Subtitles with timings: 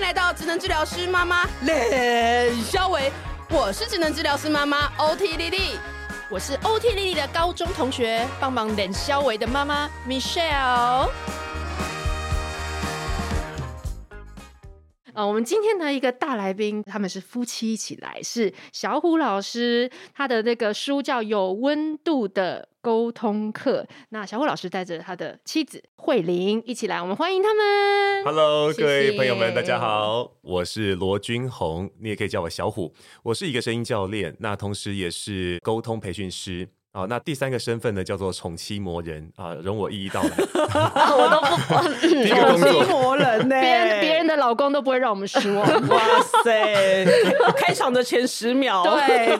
[0.00, 3.12] 迎来到智能治疗师妈妈冷肖维，
[3.50, 5.78] 我是智能治疗师妈妈 OT 丽丽，
[6.30, 11.10] 我是 OT 丽丽的高中同学，帮忙冷肖维的妈妈 Michelle。
[15.20, 23.82] 呃，我们今天的一个大来宾，他们是夫妻一起来，是小虎老师，他的那个书叫《有温度的沟通课》。
[24.08, 28.24] 那小虎老师带着他的妻子慧玲一起来，我们欢迎他们。
[28.24, 32.94] Hello，谢谢各位朋友们，大家好，我是罗君红，你也可以叫我小虎。
[33.22, 36.66] 我是一个声音教练，那同时也是沟通培训师。
[36.92, 40.30] 好，那第三个身份呢，叫做宠妻魔人啊，容我一一道来。
[40.36, 45.88] 我都不， 第一个工作，宠妻魔人呢， 别人别人的老公都不会让我们失望。
[45.88, 47.06] 哇塞，
[47.56, 49.38] 开场的前十秒，对。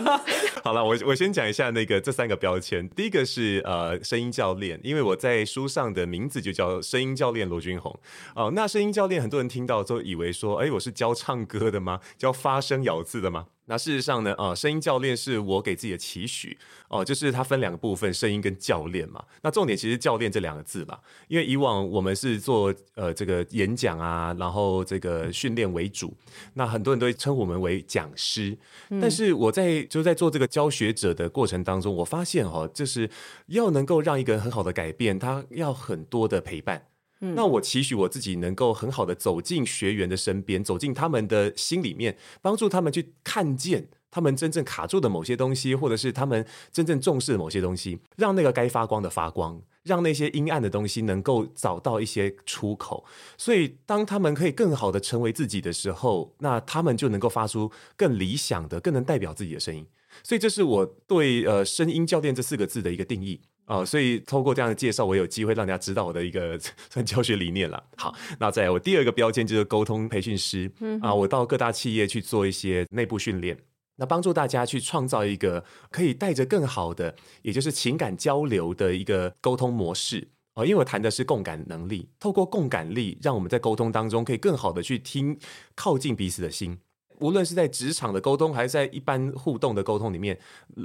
[0.63, 2.89] 好了，我我先讲一下那个这三个标签。
[2.91, 7.91] 第一个是呃声音教练，因为我在书上的名字就叫声音教练罗君宏。
[8.37, 11.99] 哦、呃，那声音教练很多人听到都以为说，哎，我是教唱歌的吗？
[12.17, 13.47] 教发声咬字的吗？
[13.71, 19.25] 那事实上呢，啊、呃，声音教练是我给自己的期许哦、呃，就是它分两个部分，声音跟教练嘛。
[19.43, 26.13] 那重点其实教练这两个字嘛，因为以往我们是做呃这个演讲啊，然后这个训练为主，
[26.55, 28.59] 那很多人都会称呼我们为讲师。
[28.89, 33.09] 嗯、但是我在就在做这个教学者的过程当中，我发现哦，就是
[33.47, 36.90] 要能够让一个人很好的改变，他要很多的陪伴。
[37.21, 53.05] 那我期许我自己能够很好的走进学员的身边，走进他们的心里面，帮助他们去看见他们真正卡住的某些东西，或者是他们真正重视的某些东西，让那个该发光的发光，让那些阴暗的东西能够找到一些出口。
[53.37, 59.87] 所以，当他们可以更好的成为自己的时候，那他们就能够发出更理想的、更能代表自己的声音。
[60.25, 63.43] 所以，这是我对呃声音教练这四个字的一个定义。
[63.71, 66.59] 哦，所以透过这样的介绍，我有机会让大家知道我的一个
[66.91, 67.81] 算教学理念了。
[67.97, 70.69] 好，那再来我第二个标签就是沟通培训师。
[70.81, 73.57] 嗯哼，啊，我到各大企业去做一些内部训练，
[73.95, 80.27] 那帮助大家去创造一个可以带着更好的，也就是情感交流的一个沟通模式。
[80.55, 85.39] 哦，因为我谈的是共感能力，透过共感力，让我们在沟通当中可以更好的去听，
[85.77, 86.77] 靠近彼此的心。
[87.21, 90.41] 无论是在职场的沟通，还是在一般互动的沟通里面，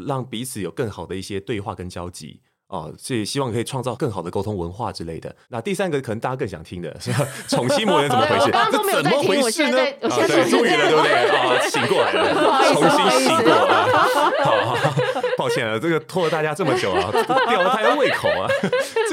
[0.05, 2.41] 让彼此有更好的一些对话跟交集。
[2.67, 5.33] 哦，所以希望可以创造更好的沟通文化之类的。
[5.49, 7.11] 那第三个可能大家更想听的 是
[7.47, 8.51] 宠妻魔人怎么回事？
[8.71, 9.77] 这怎么回事呢？
[10.01, 11.13] 我现在终于了，对不对？
[11.29, 12.33] 啊，醒过来了，
[12.73, 13.93] 重新醒过来了。
[14.43, 14.91] 好，好，
[15.37, 17.11] 抱歉了，这个拖了大家这么久啊，
[17.47, 18.49] 吊了大家胃口啊，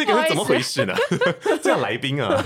[0.05, 0.95] 这个是怎么回事呢？
[1.63, 2.43] 这样来宾啊，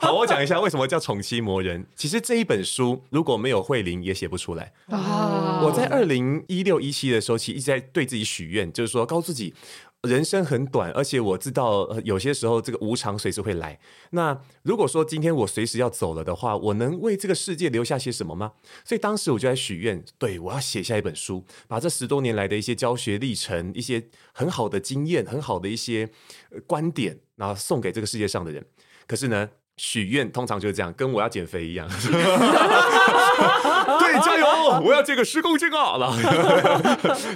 [0.00, 1.86] 好，我讲一下为什么叫宠妻魔人。
[1.96, 5.60] 其实这一本书如果没有慧玲也写不出来啊。
[5.64, 9.54] 我在二零一六一七的时候，其实一直在对自己许愿，就是说告诉自己。
[10.08, 13.78] 人生很短，而且我知道有些时候这个无常随时会来。
[14.12, 18.52] 那如果说今天我随时要走了的话，我能为这个世界留下些什么吗？
[18.82, 26.08] 所以当时我就在许愿，对，我要写下一本书，把这十多年来的一些教学历程、一些很好的经验、很好的一些
[26.66, 26.99] 观点，
[27.36, 28.64] 然后送给这个世界上的人。
[29.06, 31.88] 可是呢，许愿通常就是这样，跟我要减肥一样。
[33.98, 34.80] 对， 加油！
[34.84, 35.96] 我要减个十公斤啊！
[35.98, 36.16] 然后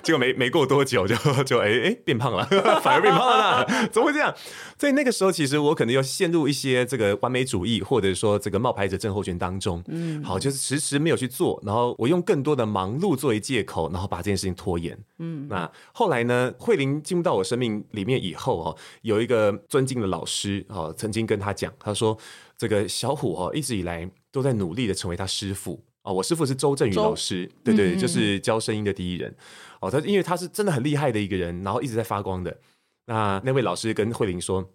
[0.03, 2.45] 结果没没过多久就 就哎哎变胖了，
[2.83, 4.35] 反而变胖了，怎么会这样？
[4.79, 9.83] 所以那个时候其实我可能要陷入一些这个完美主义，或者说这个冒牌者症候群当中。
[9.89, 14.99] 嗯，好，就是迟迟没有去做，然后我用更多的忙碌作为借口，然后把这件事情拖延。
[15.19, 22.17] 嗯，那后来呢，慧玲进入到我生命里面以后哦，有一个尊敬的老师哦，曾经跟他讲，他说
[22.59, 25.55] 这个小虎哦，一直以来都在努力的成为他师
[26.05, 26.11] 父。
[26.11, 29.31] 哦，我师傅是周振宇老师，周对对，就是教声音的第一人。
[29.31, 29.37] 嗯、
[29.81, 32.57] 哦，他因为他是真的很厉害的一个人，然后一直在发光的。
[33.07, 34.71] 那那位老师跟慧玲说，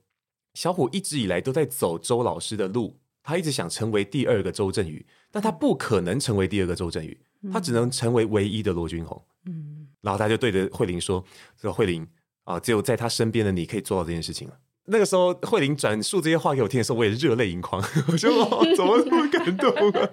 [0.55, 7.17] 小虎一直以来都在走周老师的路，他一直想成为第二个周振宇，但他不可能成为第二个周振宇，
[7.51, 9.21] 他只能成为唯一的罗君宏。
[9.45, 11.23] 嗯，然后他就对着慧玲说
[11.61, 12.07] ：“说慧玲
[12.43, 14.53] 啊，只有在他身边的你可以做到这件事情了。”
[14.91, 17.79] 那个时候，慧玲转述这些话给我听的时候，我也热泪盈眶。
[18.11, 20.09] 我说：“哦， 怎么这么感动啊？”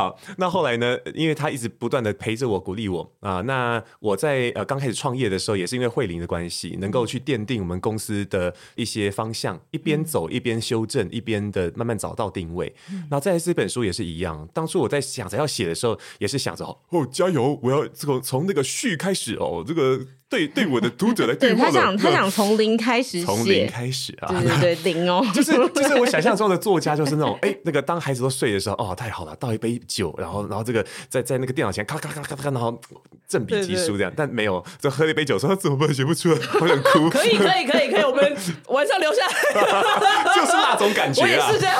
[0.00, 0.96] 好，那后来呢？
[1.14, 3.42] 因为他一直不断的陪着我，鼓励我啊。
[3.42, 12.74] 那我在呃刚开始创业的时候，也是因为慧玲的关系，能够去奠定我们公司的一些方向，一边走一边修正，一边的慢慢找到定位。
[13.10, 16.78] 那在这本书也是一样，当初我在想着要写的时候，也是想着哦，
[17.12, 20.00] 加油，我要从从那个序开始哦，这个
[20.30, 32.80] 对对我的读者来 对他想他想从从零开始写，从零开始啊，对对对，零哦， 就是 就是我想象中的作家就是那种哎，那个当孩子都睡的时候，哦，太好了，倒一杯酒，然后然后这个在在那个电脑前咔咔咔咔咔，然后
[33.28, 35.92] 振笔疾书这样，但没有，就喝了一杯酒说怎么办？
[35.92, 37.10] 写不出来，我想哭。
[37.10, 38.36] 可以可以可以可以，我们
[38.68, 41.76] 晚上留下来，就是那种感觉啊，是这样，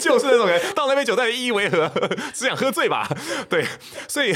[0.00, 1.90] 就是那种人倒那杯酒到底意义为何？
[2.32, 3.08] 只想喝醉吧？
[3.50, 3.64] 对，
[4.06, 4.32] 所以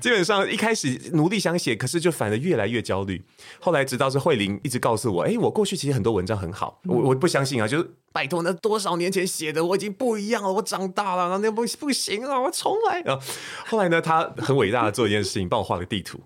[0.00, 3.22] 基本上一开始努力想写，可是就反而越来越焦虑，
[3.60, 3.82] 后来。
[3.92, 13.18] 直到是慧玲一直告诉我，哎、欸，我过去其实很多文章很好，我我不相信啊，就是拜托，那多少年前写的我已经不一样了，我长大了，那不不行啊，我重来啊。
[13.66, 16.20] 后来呢，他很伟大的做一件事情，帮我画个地图，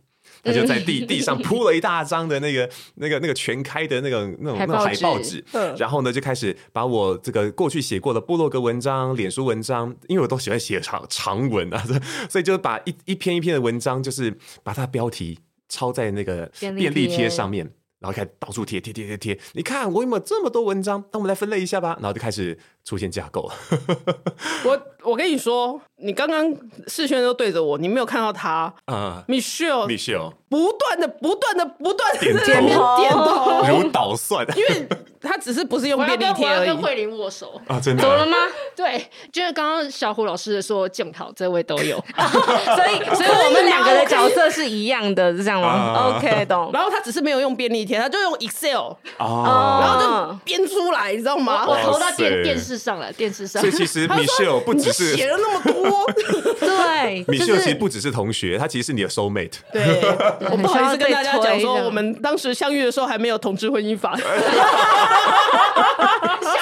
[0.44, 5.44] 他就在地地上铺了一大张的那个那个那个全开的那个那种那种海报纸，
[5.76, 11.82] 然后呢就开始把我这个过去写过的部落格文章、脸书文章，因为我都喜欢写长长文啊，
[12.30, 15.40] 所以就把一一篇一篇的文章，就是把它标题。
[15.68, 17.64] 抄在那个便利贴上面，
[17.98, 19.40] 然后开始到处贴贴贴贴贴。
[19.54, 21.02] 你看我有没有这么多文章？
[21.12, 21.96] 那我们来分类一下吧。
[22.00, 23.54] 然后就开始出现架构了。
[24.64, 26.54] 我我跟你说，你刚刚
[26.86, 34.46] 视线都对着我，你没有看到他啊，Michelle，Michelle，不断的、不断的、不断的点头点头，如捣蒜。
[34.56, 34.86] 因为
[35.22, 36.66] 他只是不是用便利贴而已。
[36.66, 38.36] 跟慧玲握手啊，真的懂了吗？
[38.76, 46.70] 对，就是刚刚小胡老师说，检讨这位都有， 所以所以我们两个的角色是一样的，是这样吗？OK，懂。
[46.74, 51.64] 然后他只是没有用便利贴，他就用 Excel，然后就编出来，你知道吗？
[51.66, 53.62] 我投到电电视上了，电视上。
[53.62, 55.85] 所以其实 Michelle 不只是写了那么多，
[56.60, 59.58] 对，Michelle 其实不只是同学，他其实是你的 soul mate。
[59.72, 60.00] 对，
[60.50, 64.16] 我不好意思跟大家讲说，我们当时相遇的时候还没有同志婚姻法。
[64.16, 64.24] 小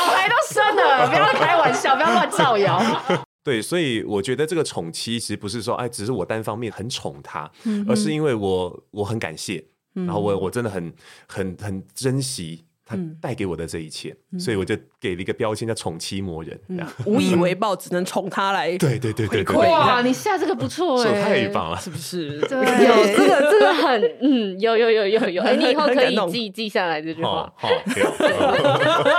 [0.06, 2.82] 孩都生了，不要开玩笑，不要乱造谣。
[3.44, 7.50] 对，所以我觉得这个宠妻其实不是说哎，只是我单方面很宠他，
[7.88, 9.62] 而是因为我我很感谢，
[9.93, 10.93] 然后我我真的很
[11.26, 12.65] 很很珍惜。
[12.87, 16.59] 他带给我的这一切，所以我就给了一个标签叫“宠妻魔人”，
[17.07, 18.67] 无以为报，只能宠他来。
[18.79, 22.39] 对对对对对，哇，你下这个不错 哎，太棒了，是不是？
[22.43, 27.51] 对，有 这个这个很嗯，有有有有有，哎，你以后可以记记下来这句话。
[27.57, 27.69] 好，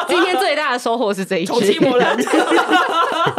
[0.08, 2.08] 今天最大的收获是这一句“宠妻魔人”。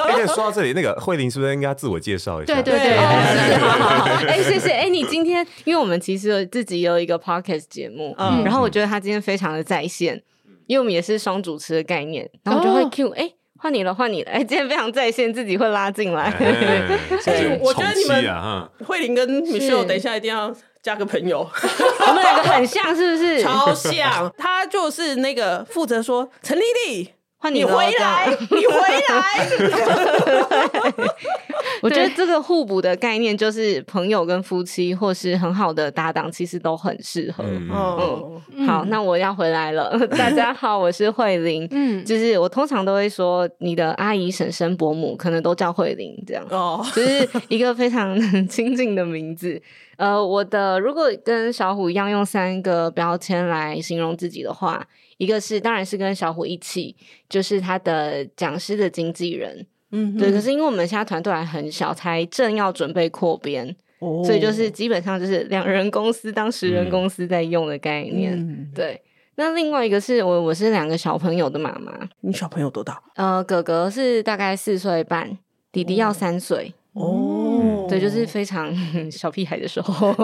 [0.09, 2.61] 哎，说到这里，那个慧玲是不是应该自我介绍一下？
[2.61, 2.97] 对对对，
[3.59, 4.05] 好好好。
[4.27, 4.73] 哎，谢谢。
[4.73, 10.17] 哎，你今天，因为我们其实自己有一个 podcast 节目，嗯，然后我觉得他今天非常的在线。
[10.67, 16.31] 因为我们也是双主持的概念，然后我就会 Q，哎，换你了，换你了，哎，今天非常在线，自己会拉进来。
[17.61, 21.39] 我觉得你们慧玲跟 Michelle 等一下一定要加个朋友，
[22.07, 23.43] 我们两个很像，是不是？
[23.43, 27.11] 超像，他就是那个负责说陈丽丽。
[27.53, 28.75] 你回来，你回
[29.09, 29.47] 来。
[31.83, 37.45] 我觉得这个互补的概念，就是朋友跟夫妻，或是很好的搭档，其实都很适合。
[37.47, 37.71] 嗯，
[38.53, 39.97] 嗯好，那我要回来了。
[40.19, 41.69] 大家好，我是慧玲。
[41.71, 46.45] 嗯，就是我通常都会说，你的阿姨、婶婶、伯母，可能都叫慧玲，这样。
[46.51, 48.19] 哦，就是一个非常
[48.49, 49.63] 亲近的名字。
[49.99, 54.85] 呃，我的如果跟小虎一样，用三个标签来形容自己的话。
[55.17, 56.95] 一个是，当然是跟小虎一起，
[57.29, 60.31] 就是他的讲师的经纪人，嗯哼，对。
[60.31, 69.01] 可是因为我们现在团队还很小，才正要准备扩编，哦，所以就是基本上就是两人公司当十人公司在用的概念，嗯、对。
[69.39, 71.93] 那另外一个是我，我是两个小朋友的妈妈。
[72.23, 73.03] 你小朋友多大？
[73.17, 75.37] 呃，哥哥是大概四岁半，
[75.71, 76.73] 弟弟要三岁。
[76.95, 77.46] 哦，
[77.89, 78.75] 对，就是非常
[79.11, 80.15] 小屁孩的时候，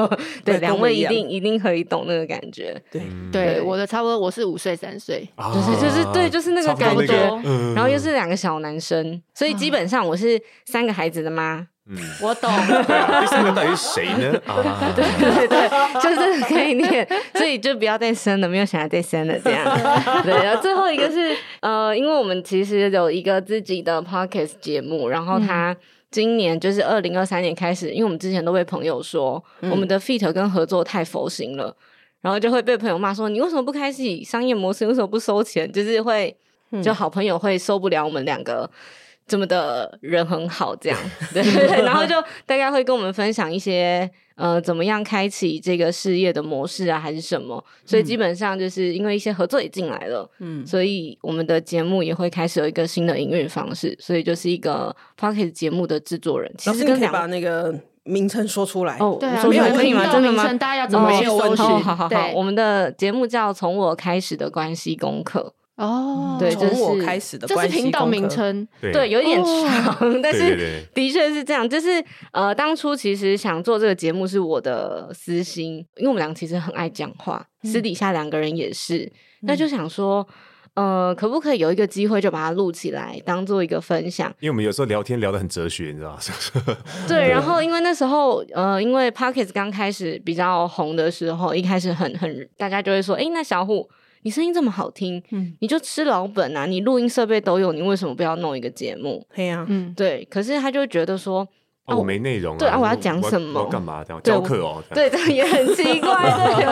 [0.44, 2.81] 对，两位一定一定可以懂那个感觉。
[2.91, 7.14] 对对，我的差不多，我是五岁三岁，就是就是对，就是那个感觉。
[7.75, 11.67] 然后又是两个小男生，所以基本上我是三个孩子的妈。
[11.84, 12.48] 嗯， 我懂。
[12.51, 14.41] 第三个到底是谁呢？
[14.46, 14.63] 啊，
[14.94, 15.69] 对对对，
[16.01, 17.08] 就是这个概念。
[17.34, 19.65] 所以就不要再生了，没有想要再生了这样。
[20.22, 25.77] 对，然后最后一个是呃，因为我们其实有一个自己的 podcast 节目，然后他。
[26.13, 31.75] 今年就是二零二三年开始，因为我们之前都被朋友说、嗯、我们的 feat 跟合作太佛心了，
[32.21, 35.71] 然后就会被朋友骂说，你为什么不开启商业模式，为什么不收钱？
[35.73, 36.37] 就是会
[36.83, 38.71] 就好朋友会受不了我们两个
[39.26, 40.98] 这么的人很好这样，
[41.32, 41.43] 对，
[41.82, 42.14] 然后就
[42.44, 44.10] 大概会跟我们分享一些。
[44.34, 47.62] 呃，怎么样开启这个事业的模式啊，还是什么？
[47.84, 56.52] 所以基本上就是因为一些合作也进来了，嗯，所以我们的节目也会开始有一个新的营运方式，所以就是一个 p o c k e t 节目的制作人。
[56.56, 57.72] 其实可以把那个
[58.05, 60.10] 名称说出来哦，对啊，没有可以吗？
[60.10, 60.43] 真的吗？
[60.55, 61.64] 大家要怎么去搜寻？
[61.64, 65.55] 好好好，我们的节目叫《从我开始的关系功课》。
[65.76, 71.69] 哦，对，从我开始的，这是频道名称，对，有一点长，但是的确是这样。
[71.69, 79.10] 就是呃，当初其实想做这个节目是我的私心，因为我们俩其实很爱讲话，私底下两个人也是，
[79.43, 80.26] 那就想说。
[80.74, 84.34] 呃，可不可以有一个机会就把它录起来，当做一个分享？
[84.41, 86.19] 因为我们有时候聊天聊得很哲学，你知道吗？
[87.06, 93.86] 对，然后因为那时候，呃，因为 Podcast 刚开始比较红的时候，一开始很很，大家就会说，哎，那小虎，
[94.22, 99.26] 你声音这么好听，嗯，你就吃老本啊，你录音设备都有，你为什么不要弄一个节目？
[99.34, 100.26] 对呀，嗯，对。
[100.31, 101.46] 可是他就觉得说。
[101.84, 102.58] 哦，我没内容啊！
[102.60, 103.64] 对啊，我要讲什么？
[103.67, 104.05] 干嘛？
[104.05, 104.81] 这样教课哦？
[104.94, 106.64] 对，这也很奇怪， 对。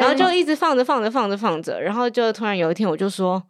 [0.00, 3.42] 然后就一直放着放着放着放着，然后就突然有一天，我就说：“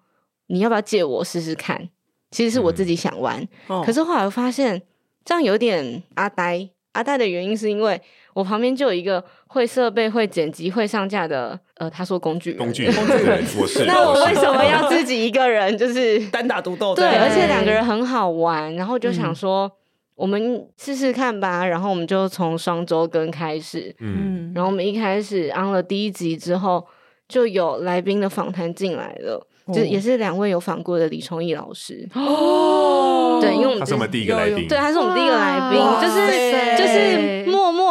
[0.48, 1.88] 你要不要借我试试看？”
[2.32, 3.46] 其实是我自己想玩，
[3.84, 4.82] 可是后来我发现
[5.24, 6.68] 这样有点阿呆。
[6.90, 8.02] 阿呆的原因是因为
[8.36, 13.84] 我旁边就有一个会设备、会剪辑、会上架的，呃，他说工具人，工具人，工具人，我是。
[13.88, 15.76] 那我为什么要自己一个人？
[15.78, 16.94] 就是 单打独斗？
[16.94, 19.72] 对，而且两个人很好玩，然后就想说。
[20.16, 26.82] 我们试试看吧，然后我们就从双周更开始，嗯，然后我们一开始安了第一集之后，
[27.28, 36.45] 就有来宾的访谈进来了，哦、就也是两位有访过的李崇义老师哦，对，因为我们他是我们第一个来宾，对，他是我们第一个来宾，就是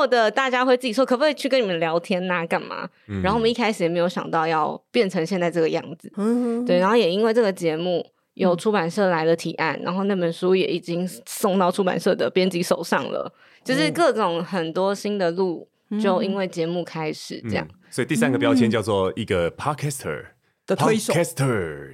[0.06, 2.88] 的大家会自己说可不可以去跟你们聊天呐、啊，干嘛？
[3.08, 8.06] 嗯、然后我们一开始也没有想到要变成现在这个样子，嗯，对，然后也因为这个节目。
[8.36, 15.66] 有出版社来了提案，嗯、然后那本书也已经送到出版社的编辑手上了，嗯、就是各种很多新的路，
[16.02, 17.66] 就因为节目开始这样。
[17.66, 20.22] 嗯、所以第三个标签叫做一个 podcaster
[20.68, 21.14] 的推手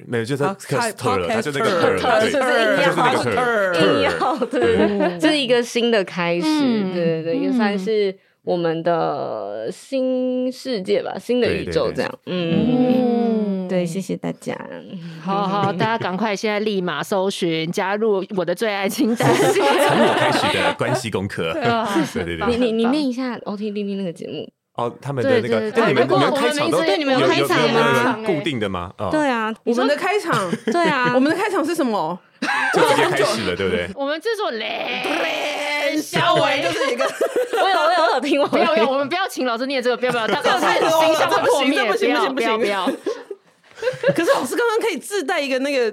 [0.08, 13.52] 没有就是 podcaster，他就那个 ter，就是硬要硬要对，这是一个新的开始，嗯、对对对，也算是我们的新世界吧，新的宇宙这样，嗯。
[13.72, 14.54] 对，谢谢大家。
[15.24, 19.26] 好好，大家赶快现在立马搜寻，加入我的最爱清单。
[19.34, 21.54] 从我开始的 关系功课。
[21.54, 24.52] 对对对，你你你念一下 OT 丽丽那个节目。
[24.76, 28.20] 哦，他们的那个，对你们你们开场都对你们有开场吗？
[28.26, 28.92] 固定的吗？
[29.12, 32.18] 对啊，我们的开场， 对啊， 我们的开场是什么？
[32.74, 33.88] 就直接开始了，对不对？
[33.94, 42.90] 我们制作连小伟就是一个，我有我有我有听，不要不要，我们不要请老师念这个，不要不要，这样子形象会破灭，不行不行不要。
[44.16, 45.92] 可是老师刚刚可以自带一个那个，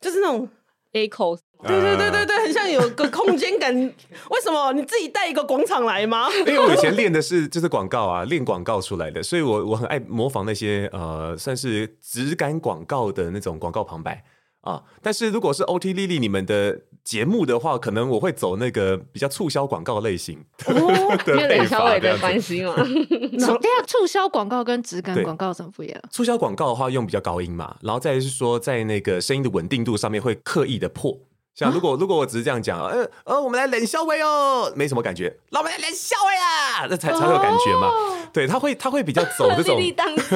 [0.00, 0.46] 就是那种
[0.92, 3.74] echo，对对对对对，很像有个空间感。
[4.30, 6.28] 为什么你自己带一个广场来吗？
[6.46, 14.24] 因为我以前练的是就是广告啊，练广告出来的，所以我我很爱模仿那些呃，算是质感广告的那种广告旁白。
[14.62, 14.82] 啊！
[15.00, 22.74] 但是如果是 OT 丽丽你们的节目的话，可能我会走那个比较促销广告类型， 哦，因为冷小伟的关系嘛。
[22.74, 26.02] 等下促销广告跟质感广告怎么不一样？
[26.10, 31.16] 促销广告的话用比较高音嘛，然后再是说在那个声音的稳定度上面会刻意的破。
[31.56, 35.34] 像如果、啊、如果我只是这样讲，呃呃，我们来冷笑威哦，没什么感觉。
[35.50, 37.86] 老板来冷笑威啊，那才才会有感觉嘛。
[37.86, 39.80] 哦、对，他会他会比较走这种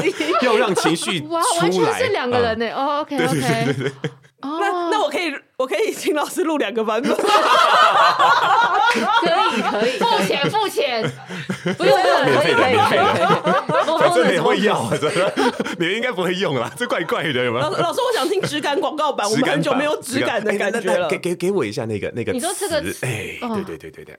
[0.40, 2.66] 要让情绪哇，完全是两个人呢。
[2.66, 4.10] 嗯、哦，OK OK，对对对对对。
[4.42, 7.12] 那那我可以，我可以请老师录两个版本。
[8.90, 11.02] 可以可以，付钱付钱，
[11.76, 15.32] 不用不用免费的免费的，反正也会要啊，真的，
[15.78, 17.70] 你们应该不会用啊，这怪怪的有没有？
[17.70, 21.06] 老老师，我想听质感广告版，我们很久没有质感的感觉了。
[21.10, 24.18] 给给给我一下那个那个，你说这个词，哎，对对对对对，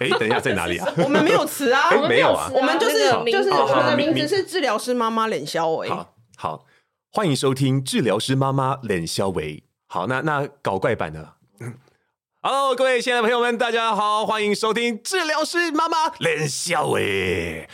[0.00, 0.90] 哎，等一下在哪里啊？
[1.04, 6.64] 我们没有词啊，没有啊，我们就是就是我们的名字是治疗师妈妈脸肖维，好好。
[7.14, 9.64] 欢迎收听治疗师妈妈冷肖维。
[9.92, 11.22] 好，那那搞怪版的。
[12.44, 17.68] Hello，各位亲爱的朋友们，大家好，欢迎收听治疗师妈妈冷笑诶。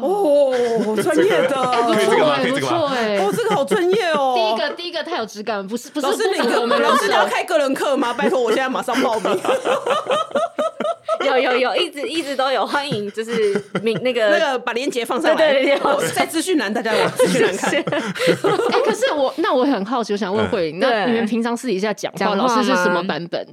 [0.00, 1.50] 哦，专业的，
[1.92, 2.38] 可以这个吗？
[2.40, 2.92] 可以这个吗？
[3.20, 4.32] 哦，这个好专业哦。
[4.34, 6.06] 第一个，第一个太有质感，不是不是。
[6.06, 8.14] 老师，你个老师你要开个人课吗？
[8.14, 9.38] 拜托，我现在马上报名。
[11.26, 17.70] 有有有，一直一直都有欢迎，就是名那个 那个把链接放上来，对对对，在资讯栏大家往资讯栏看。
[17.70, 23.46] 哎，可是我那我很好奇，我想问慧玲，那你们平常私底下讲话，老师是什么版本？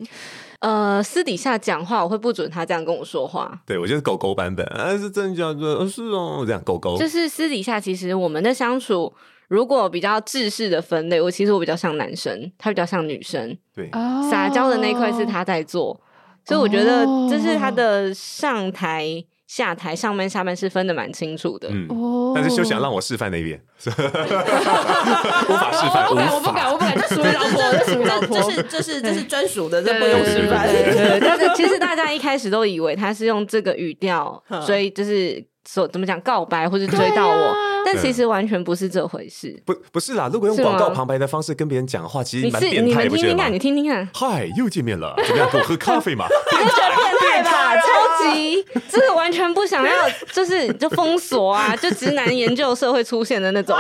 [0.64, 3.62] 呃，私底下讲话我会不准他这样跟我说话。
[3.66, 6.98] 对，我就是狗狗版本，啊，是真的叫做是哦，这样狗狗。
[6.98, 9.14] 就是私底下其实我们的相处，
[9.50, 13.58] 如果比较制式的分类，我其实我比较像男生，他比较像女生。
[13.76, 13.90] 对，
[14.32, 16.00] 撒娇的那一块是他在做。
[16.46, 19.22] 所以我觉得，这是他的上台、
[19.56, 21.70] 下台、上班、下班是分的蛮清楚的。
[21.70, 21.88] 嗯，
[22.34, 30.68] 但是休想让我示范那一遍， 无法示范，我不敢，我不敢，这属于老婆，这属于老婆，这是这是这是专属的，这不用示范。
[31.22, 39.56] 但是其实大家一开始都以为他是用这个语调， 所以就是说怎么讲告白或是追到我，啊、但其实完全不是这回事。
[39.66, 43.04] 不不是啦，如果用广告旁白的方式跟别人讲话，其实蛮变态。
[43.04, 44.10] 你们听听看，你听听看。
[44.14, 45.50] 嗨，又见面了，怎么样？
[45.52, 46.26] 跟我喝咖啡嘛？
[46.52, 47.82] 你觉得变态吧？
[47.82, 53.78] 超级，这个完全不想要， 就是就封锁啊， 就直男研究社会出现的那种，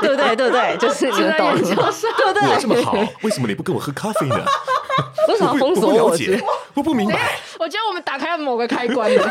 [0.00, 0.36] 对不对？
[0.36, 0.76] 对不对？
[0.80, 2.48] 就是直男研究社，对不对？
[2.48, 4.44] 我这么好，为什么你不跟我喝咖啡呢？
[5.28, 6.16] 为什么封锁我？
[6.74, 7.38] 我不明白。
[7.58, 9.30] 我觉得我们打开了某个开关了。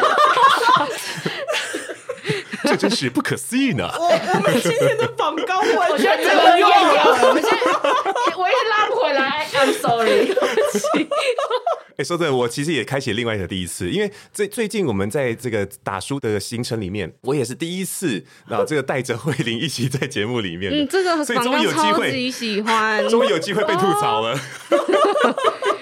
[2.66, 3.90] 这真是不可思议呢！
[3.98, 7.58] 我我们今天的访纲完全没有用了，我们现在
[8.38, 11.10] 我一直拉不回来，I'm sorry 对不起。
[11.98, 24.38] 哎，说真的，我其实也开启另外一个第一次，因为最最近我们在这个打书的行程里面，我也是第一次啊，这个带着慧玲一起在节目里面，嗯，这个所以终于有机会，超级喜欢， 终于有机会被吐槽了。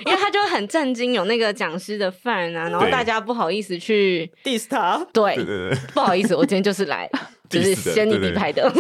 [0.06, 5.36] 因为他就很震惊，有那个讲师的范啊，然后大家不好意思去 diss 他，对，
[5.94, 7.10] 不好意思，我今天就是来，
[7.50, 8.72] 就是先你底牌的，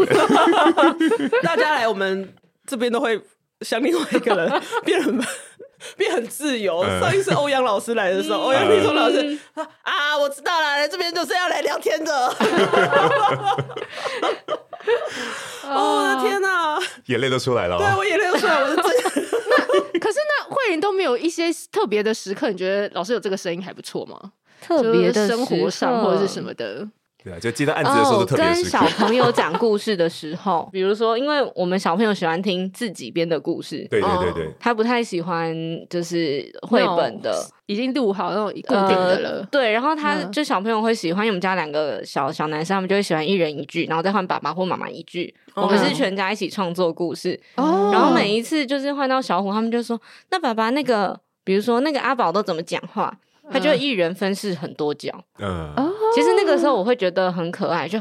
[1.43, 2.33] 大家来我们
[2.65, 3.21] 这边都会
[3.61, 5.17] 像另外一个人 变很
[5.95, 6.83] 变很自由。
[6.99, 9.37] 上一次欧阳老师来的时候，欧阳立中老师
[9.83, 12.27] 啊，我知道了，来这边就是要来聊天的。
[15.63, 18.83] 哦，我的天哪，眼泪都出来了，对我眼泪都出来，我是真。
[19.99, 24.19] 可是那慧玲都没有一些特别的时刻，你觉得老师有这个声音还不错吗？
[24.61, 26.87] 特别的生活上或者是什么的？
[27.23, 35.55] 对啊，就接到案子的时候都特别、哦、跟小朋友讲故事的时候，比如说，因为我们小朋友喜欢听自己编的故事，对对对对，他不太喜欢
[35.89, 37.33] 就是绘本的，
[37.67, 39.29] 已经录好那种固定的了。
[39.39, 45.33] 呃、对，然后他就小朋友会喜欢，因为我们家两个小小男生，他们就会喜欢一人一句，然后再换爸爸或妈妈一句。
[45.55, 50.01] 我们是全家一起创作故事，哦、然后每一次就是换到小虎，他们就说
[50.31, 53.15] ：“那爸爸那个，比如说那个阿宝都怎么讲话？”
[53.51, 55.11] 他就一人分饰很多角。
[55.37, 55.69] 嗯，
[56.13, 57.99] 其实那个时候我会觉得很可爱，就。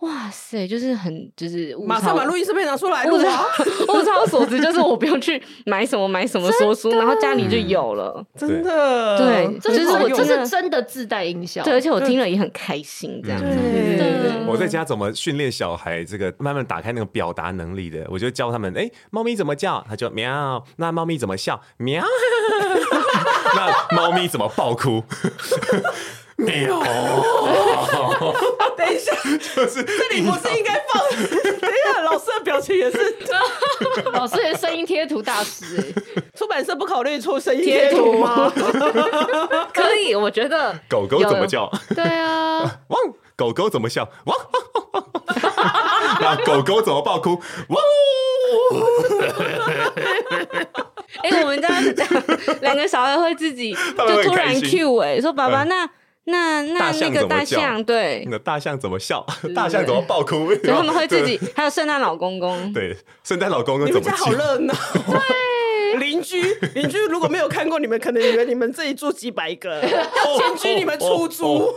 [0.00, 3.46] 哇塞，就是很就是马上把录音设备拿出来，物超
[3.94, 13.46] 物超所值，就是我不用去买什么买什么 说书，然后家里就有了，真的，对，就是我这是真的自带音效，对，而且我听了也很开心，这样子。
[13.46, 18.06] 对，我在家怎么训练小孩这个慢慢打开那个表达能力的？
[18.10, 19.82] 我就教他们，哎，猫咪怎么叫？
[19.88, 20.62] 他就喵。
[20.76, 21.58] 那猫咪怎么笑？
[21.78, 22.04] 喵。
[23.56, 25.02] 那猫咪怎么爆哭？
[26.36, 26.82] 喵！
[28.76, 31.02] 等一下，就是这里不是应该放？
[31.60, 33.16] 等一下，老师的表情也是，
[34.12, 36.22] 老师也是声音贴图大师哎。
[36.34, 38.52] 出版社不考虑出声音贴图吗？
[39.72, 40.78] 可以，我觉得。
[40.88, 41.70] 狗狗怎么叫？
[41.94, 43.00] 对啊，汪！
[43.34, 44.06] 狗狗怎么笑？
[44.26, 44.36] 汪！
[46.20, 47.40] 那狗狗怎么爆哭？
[47.68, 47.82] 汪！
[51.22, 51.68] 哎，我们家
[52.60, 55.88] 两个小孩会自己就突然 Q 哎，说爸爸那。
[56.28, 59.24] 那那那个大象对，那大象怎么笑？
[59.54, 60.48] 大象怎么爆哭？
[60.62, 62.72] 所以他们会自己，还有圣诞老公公。
[62.72, 64.00] 对，圣诞老公公怎么？
[64.00, 64.74] 你们家好热闹。
[65.08, 66.42] 对，邻居
[66.74, 71.72] 邻居如果没有看过，你们可能以为你们这里住几百个，要迁居你们出租。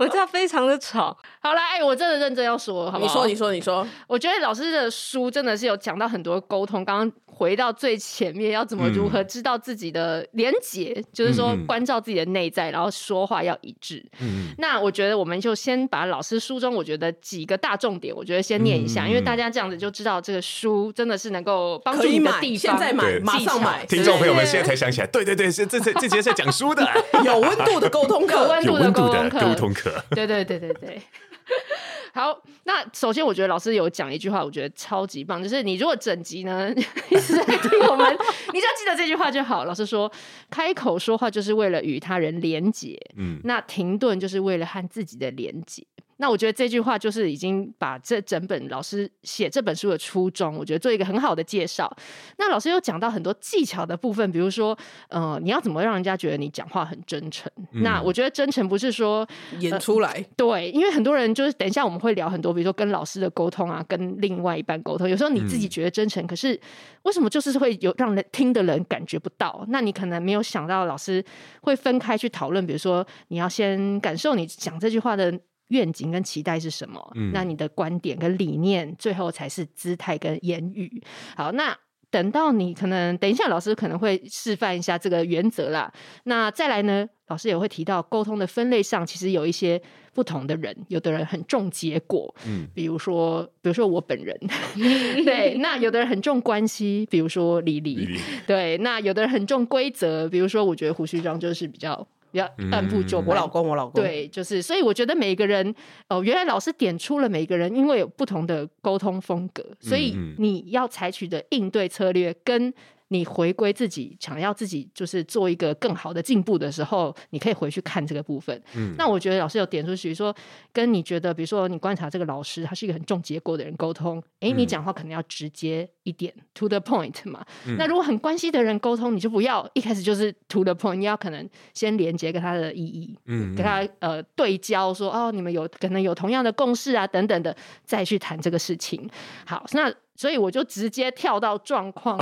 [0.00, 1.16] 我家非常的吵。
[1.40, 3.24] 好了，哎，我真的认真要说，好不好？
[3.24, 3.86] 你说，你说，你说。
[4.08, 6.84] 我觉得老师的书真的是有讲到很多沟通。
[6.84, 7.12] 刚刚。
[7.34, 10.92] 回到最前面，要怎么如何知道自己的连结？
[10.96, 14.04] 嗯、就是说，关照自己的内在，然后说话要一致。
[14.20, 22.78] 嗯，那我觉得我们就先把老师书中我觉得几个大重点，我觉得先念一下，嗯、因为大家这样子就知道这个书真的是能够帮助你的地方。
[22.78, 23.84] 现在买，马上买。
[23.86, 26.88] 听众朋友们现在才想起来，对对对，是这这这节是讲书的，
[27.24, 29.92] 有温度的沟通课，有温度的沟通课。
[30.10, 31.02] 对对对对对。
[32.14, 36.72] 好，那首先我觉得老师有讲一句话，我觉得超级棒，就是你如果整集呢
[37.10, 38.12] 一直在听我们，
[38.52, 39.64] 你只要记得这句话就好。
[39.64, 40.10] 老师说，
[40.50, 45.84] 开口说话就是为了与他人连结，嗯，那停顿就是为了和自己的连结。
[46.18, 51.92] 那我觉得这句话就是已经把这整本老师写这本书的初衷，我觉得做一个很好的介绍。
[52.38, 54.76] 那老师又讲到很多技巧的部分，比如说，
[55.08, 57.50] 呃，你要怎么让人家觉得你讲话很真诚？
[57.72, 59.26] 嗯、那我觉得真诚不是说
[59.58, 66.58] 演出来、呃，对，因为很多人就是等一下我们会聊很多，比如说跟老师的沟通啊，跟另外一半沟通，有时候你自己觉得真诚，嗯、可是
[67.02, 69.64] 为什么就是会有让人听的人感觉不到？
[69.68, 71.24] 那你可能没有想到老师
[71.62, 75.36] 会分开去讨论，比如说你要先感受你讲这句话的。
[75.68, 77.12] 愿景跟期待是什么？
[77.14, 81.02] 嗯，那你的观点跟理念，最后才是姿态跟言语。
[81.36, 81.76] 好，那
[82.10, 85.92] 等到你可能等一下，老师可能会示范一下这个原则啦。
[86.24, 89.80] 那再来呢，老师也会提到沟通的分类上，其实有一些
[90.12, 94.38] 不同的人，有的人很重结果，嗯，比如说，比如说我本人，
[95.24, 98.06] 对，那有的人很重关系，比如说李李，
[98.46, 102.06] 对，那有的人很重规则，比如说我觉得胡须章就是比较。
[102.34, 103.28] 比较按部就班。
[103.28, 105.72] 我老公，我老公，对，就是所以我觉得每一个人
[106.08, 112.74] 哦，原来老师点出了每一个人，因为有不同的沟通风格，所以你要采取的应对策略跟。
[113.08, 118.60] 你回归自己，想要自己就是做一个更好的进步的时候，你可以回去看这个部分。
[118.74, 120.34] 嗯，那我觉得老师有点出去说，
[120.72, 127.44] 跟你觉得，比如说你观察这个老师，他是一个很重结果的人沟通，哎、欸，你讲话可能要直接一点、嗯、，to the point 嘛。
[127.66, 139.08] 嗯、那如果很关系的人沟通，你就不要一开始就是 to the point，你要可能先连接跟他的意义，嗯，跟他呃对焦说，哦，你们有可能有同样的共识啊，等等的，再去谈这个事情。
[139.44, 139.92] 好，那。
[140.16, 142.18] 所以我就直接跳到状况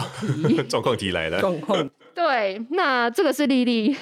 [0.46, 1.40] 题， 状况题来了。
[1.40, 3.96] 状况 对，那这个是丽丽，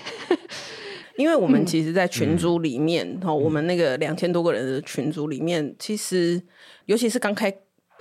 [1.16, 6.42] 因为我们其实，在群组里面，哈、嗯，我们那个两千多个人的群组里面，其实
[6.86, 7.52] 尤其是刚开，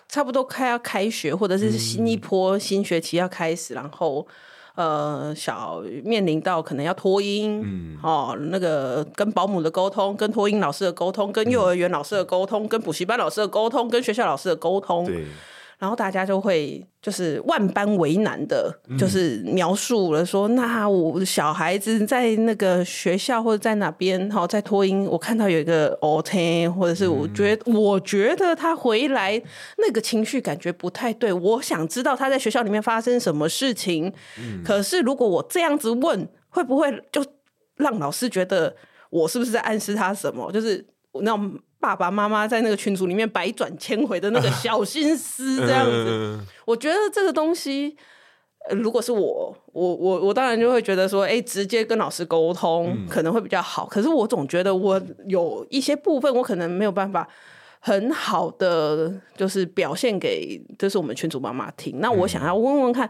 [0.08, 4.28] 差不多快要开学，或者是新一波新学期要开始，然后
[4.74, 15.26] 呃，小面临到可能要托婴，嗯，哦，那个跟保姆的沟通，跟托婴老师的沟通，跟幼儿园老师的沟通，跟补习班老师的沟通，跟学校老师的沟通，对。
[15.80, 29.42] 然后大家就会就是万般为难的，就是描述了说，嗯、那我小孩子在那个学校或者在哪边，哈，在托婴，我看到有一个 o t 或者是我觉得、嗯、我觉得他回来
[29.78, 34.14] 那个情绪感觉不太对，我想知道他在学校里面发生什么事情。
[34.38, 37.26] 嗯、可是如果我这样子问，会不会就
[37.78, 38.76] 让老师觉得
[39.10, 40.52] 我是不是在暗示他什么？
[40.52, 40.86] 就是
[41.22, 41.58] 那种。
[41.80, 47.96] 爸爸妈妈在那个群组里面百转千回的那个小心思，这样子，我觉得这个东西，
[48.72, 53.86] 如果是我，我我我当然就会觉得说，哎，直接跟老师沟通可能会比较好。
[53.86, 57.28] 可是我总觉得我有一些部分，我可能没有办法
[57.80, 62.00] 很好的就是表现给就是我们群主妈妈听。
[62.02, 63.10] 那我想要问问看，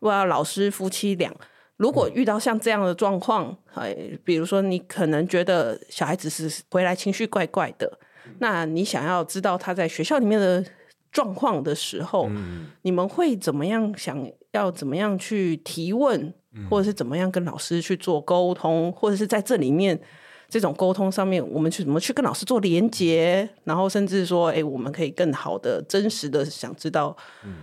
[0.00, 1.34] 我要老师夫妻俩。
[1.78, 7.98] 如果遇到像这样的状况，哎，比如说你可能觉得小孩子是回来情绪怪怪的，
[8.40, 10.62] 那你想要知道他在学校里面的
[11.10, 13.96] 状况的时候，嗯、你们会怎么样？
[13.96, 16.34] 想要怎么样去提问，
[16.68, 20.00] 或者是怎么样跟老师去做沟通，或者是在这里面。
[20.50, 27.16] 这种沟通上面，我们去怎么去跟老师做连接，然后甚至说，哎，我们可以更好的、真实的想知道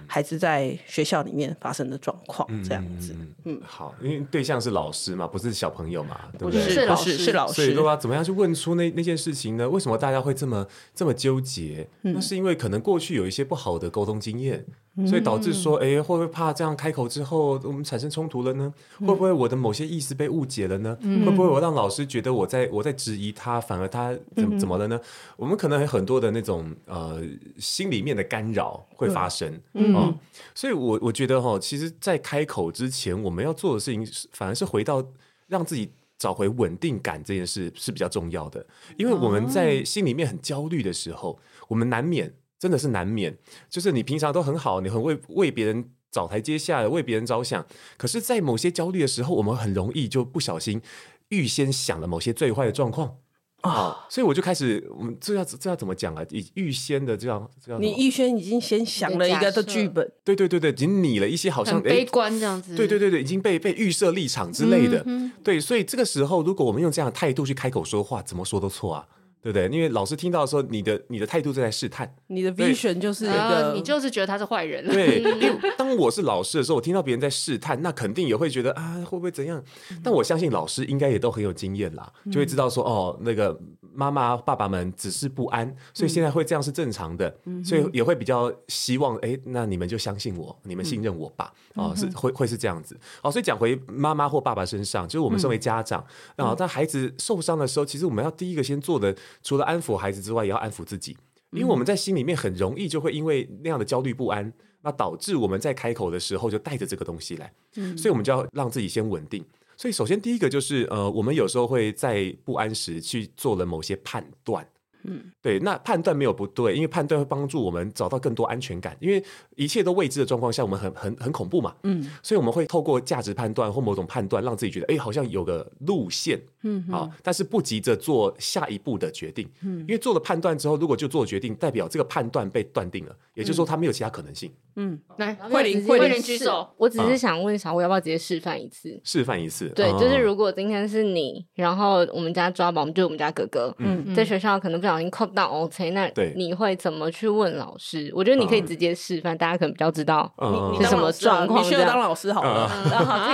[0.08, 3.14] 孩子在学校里面发生的状况，嗯、这样子。
[3.44, 6.64] 嗯，好，因为对象是老师嘛，不是小朋友嘛，对不对？
[6.64, 7.54] 不是老师，是老师。
[7.54, 9.70] 所以说要怎么样去问出那那件事情呢？
[9.70, 11.88] 为什么大家会这么这么纠结？
[12.04, 14.66] 嗯、那是因为可能过去有一些不好的沟通经验。
[15.06, 18.74] 所以导致说，哎，会不会怕这样开口之后，我们产生冲突了呢？
[19.00, 20.98] 会不会我的某些意思被误解了呢？
[21.02, 25.00] 会不会我让老师觉得我在我在质疑他，反而他怎怎么了呢？
[25.36, 27.22] 我们可能有很多的那种呃
[27.60, 30.18] 心里面的干扰会发生，嗯，
[30.56, 35.06] 所以我我觉得哈，其实，在开口之前，我们要做的事情，反而是回到
[35.46, 38.66] 让自己找回稳定感这件事是比较重要的，
[38.98, 42.34] 因为我们在心里面很焦虑的时候，我们难免。
[42.60, 43.38] 真的是难免，
[43.70, 47.66] 就是你平常都很好，你很为为别人找台阶下，为别人着想。
[47.98, 50.82] 可是，在某些焦虑的时候，我们很容易就不小心
[51.30, 53.18] 预先想了某些最坏的状况
[53.62, 53.98] 啊、哦。
[54.10, 56.26] 所以我就开始，我们这要这要怎么讲啊？
[56.32, 65.04] 预预先的这样这样，你预先已经先想了一个的剧本，对对对对，已经拟了一些好像悲观这样子，对对对对，已经被被预设立场之类的。
[65.06, 69.08] 嗯、对，所以这个时候，如果我们用这样的态度去开口说话，怎么说都错啊。
[69.48, 69.78] 对不对？
[69.78, 74.86] 因为老师听到的时候，你的你的态度正在试探，你的 vision 就是一个、呃，你就是觉得他是坏人。
[74.86, 79.64] 对， 因为当我是老师的时候，我听到别人在试探，那肯定也会觉得啊，会不会怎样？
[80.04, 83.58] 但我相信老师应该也都很有经验啦，就会知道说哦，那个
[83.94, 87.34] 妈妈爸爸们只是不安，所以现在会这样是正常的，
[87.64, 91.54] 所以也会比较希望哎，那你们就相信我，你们信任我吧。
[91.76, 93.00] 哦，是会会是这样子。
[93.22, 96.06] 哦，所以讲回妈妈或爸爸身上，就是我们身为家长
[96.36, 99.16] 啊，当孩子受伤的时候，其实我们要第一个先做的。
[99.44, 101.18] 除了安抚孩子之外，也要安抚自己，
[101.52, 107.54] 因为我们在心里面很容易就会因为那样的焦虑不安，那导致我们在开口的时候就带着这个东西来，
[107.96, 109.44] 所以我们就要让自己先稳定。
[109.76, 114.68] 所以首先第一个就是，呃，我们有时候会在不安时去做了某些判断。
[115.08, 118.96] 嗯，对，那判断没有不对，因为判断会帮助我们找到更多安全感。
[119.00, 119.24] 因为
[119.56, 121.74] 一切都未知的状况下，我们很很很恐怖嘛。
[121.84, 126.40] 嗯，所以我们会透过价值判断或某种判断，让自己觉得，哎，好像有个路线。
[126.64, 129.50] 嗯，好，但是不急着做下一步的决定。
[129.62, 134.52] 嗯，因为做了判断之后，如果就做决定，代表这个判断被断定了，也就是说，它没有其他可能性。
[134.80, 136.68] 嗯，来，慧玲，慧玲举手。
[136.78, 139.00] 我只是想问小薇，要不要直接示范一次？
[139.04, 139.68] 示范一次。
[139.76, 148.12] 对，就是如果今天是你，然后我们家抓宝，我们就我们家哥哥，嗯，在学校可能不小心扣到 OK，那你会怎么去问老师？
[148.16, 150.32] 我觉得你可以直接示范，大家可能比较知道
[150.78, 151.64] 你什么状况。
[151.64, 152.70] 你需要当老师好了，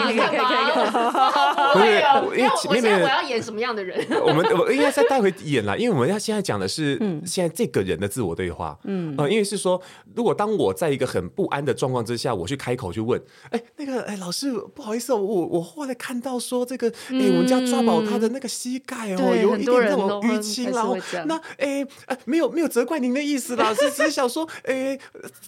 [0.06, 0.94] 可以可以可以可以。
[1.74, 4.00] 不会哦，因为我现在我要演什么样的人？
[4.26, 8.80] 我们 我应该再带回演啦，因为我们要现在讲的是现在这个人的自我对话。
[8.86, 9.82] 嗯，呃，因为是说，
[10.16, 21.86] 如果当我在一个很不安的状况之下，我去开口去问，哎，那个，哎，老师，不好意思，我我后来看到说这个，哎，我们家抓宝他的那个膝盖哦，有一点那种淤青，然后那，哎，
[22.26, 24.98] 没有没有责怪您的意思啦， 是只是想说，哎，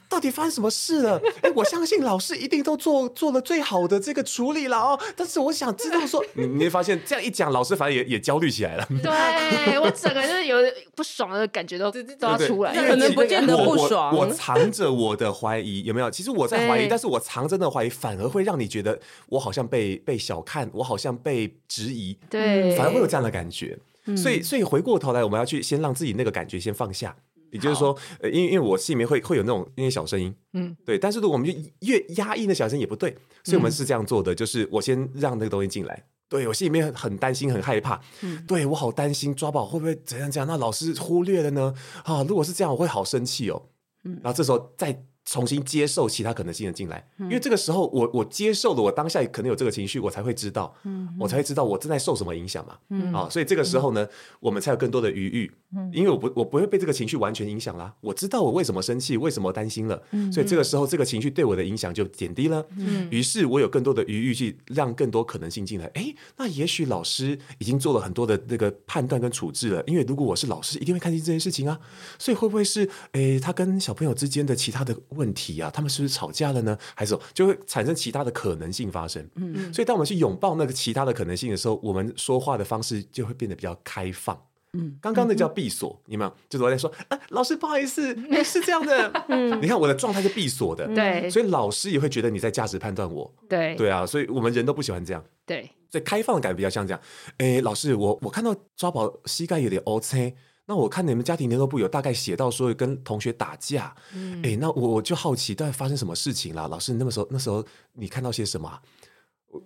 [0.09, 1.21] 到底发生什么事了？
[1.41, 8.87] 哎，我相信老师一定都做做了最好的这个处理了哦，但是我想知道说， 你你会发现这样一讲，老师反而也也焦虑起来了。
[9.01, 10.57] 对，我整个就是有
[10.95, 14.15] 不爽的感觉都都要出来，可能不见得不爽。
[14.15, 16.09] 我，藏着我的怀疑，有没有？
[16.09, 23.77] 其实我在怀疑，但是我藏着的怀疑反而会让你觉得我好像被被小看，我好像被质疑，对，反而会有这样的感觉。
[24.15, 27.15] 所以，所以回过头来，我们要去先让自己那个感觉先放下。
[27.51, 30.99] 也就是说，呃，因为因为我心里面会会有那种那些小声音，嗯，对。
[30.99, 36.03] 但是如果我们就越压抑那小声音也不对，所以我们是这样做的，就是我先让那个东西进来。
[36.27, 38.01] 对，我心里面很担心，很害怕。
[38.21, 40.47] 嗯，对我好担心抓宝会不会怎样怎样？
[40.47, 41.73] 那老师忽略了呢？
[42.03, 43.61] 啊，如果是这样，我会好生气哦。
[44.03, 52.77] 嗯，然后这时候再重新接受其他可能性的进来，因为这个时候我我接受了，我当下可能有这个情绪，我才会知道，嗯，我才会知道我正在受什么影响嘛。
[52.89, 54.07] 嗯，啊，所以这个时候呢，
[54.39, 55.51] 我们才有更多的余裕。
[55.91, 62.65] 因为我不我不会被这个情绪完全影响啦，我知道我为什么生气，为什么担心了，嗯、所以这个时候这个情绪对我的影响就减低了。
[62.77, 65.85] 嗯，于是我有更多的余裕去让更多可能性进来。
[65.95, 71.77] 哎，那也许老师已经做了很多的那个判断跟处置了，因为如果我是老师，一定会看清这件事情啊。
[72.17, 75.71] 所以会不会是哎他跟小朋友之间的其他的问题啊？
[75.73, 76.77] 他们是不是吵架了呢？
[76.93, 79.27] 还是就会产生其他的可能性发生？
[79.35, 84.39] 嗯，所以当我们去拥抱那个其他的可能性的时候，我们说话的方式就会变得比较开放。
[84.77, 89.09] 嗯，刚刚那叫闭锁，你们就是我在说，啊，老师不好意思，是这样的。
[89.29, 96.99] 嗯，你看我的状态是闭锁的，对，所以老师也会觉得你在价值判断我，对，对啊，所以我们人都不喜欢这样，对，所以开放的感觉比较像这样。
[97.37, 100.33] 哎，老师，我我看到抓宝膝盖有点乌青，
[100.67, 103.95] 那我看你们家庭联络部有大概写到说跟同学打架，
[104.43, 106.67] 哎，那我我就好奇到底发生什么事情了？
[106.67, 108.79] 老师，你那个时候那时候你看到些什么？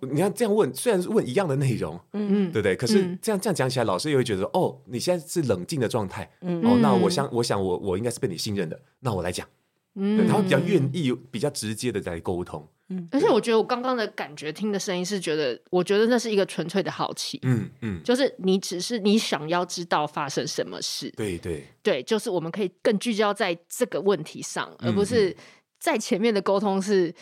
[0.02, 2.76] 你看这样问，虽然是问一样的内容，嗯嗯，对不对？
[2.76, 9.44] 可是这样这样讲起来，老师也会觉得哦，你现在是冷静的状态，嗯哦，那我想，我想我我应该是被你信任的，那我来讲，
[9.96, 13.08] 嗯，他会比较愿意，比较直接的在沟通，嗯。
[13.10, 21.64] 而且我觉得我刚刚的感觉，听的声音是觉得，我觉得那是一个纯粹的好奇，嗯嗯，就是你只是你想要知道发生什么事，对对。
[21.82, 25.34] 对，就是我们可以更聚焦在这个问题上，而不是
[25.78, 27.14] 在前面的沟通是。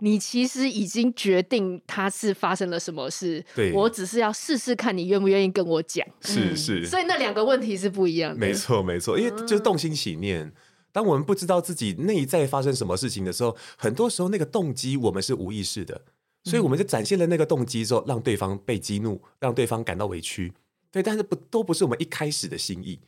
[0.00, 10.52] 你其实已经决定他是发生了什么事，对，我只是要试试看你愿不愿意跟我讲，是是，所以那两个问题是不一样的，没错没错，因为就是动心起念，嗯，
[10.98, 16.00] 当我们不知道自己内在发生什么事情的时候，很多时候那个动机我们是无意识的，
[16.42, 20.52] 所以我们就展现了那个动机之后，让对方被激怒，让对方感到委屈，
[20.90, 22.98] 对，但是不都不是我们一开始的心意，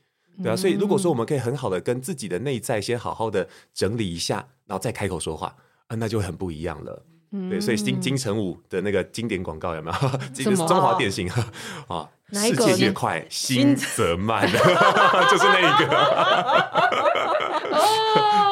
[0.40, 5.56] 对啊，所以如果说我们可以很好的跟自己的内在先好好的整理一下，然后再开口说话。
[5.88, 9.98] 啊，那就很不一样了，嗯、对，所以金金城武的那个经典广告有没有？
[10.34, 11.30] 就是中华电信
[11.88, 14.44] 啊，世界越快，心则慢，
[15.30, 15.86] 就是那一个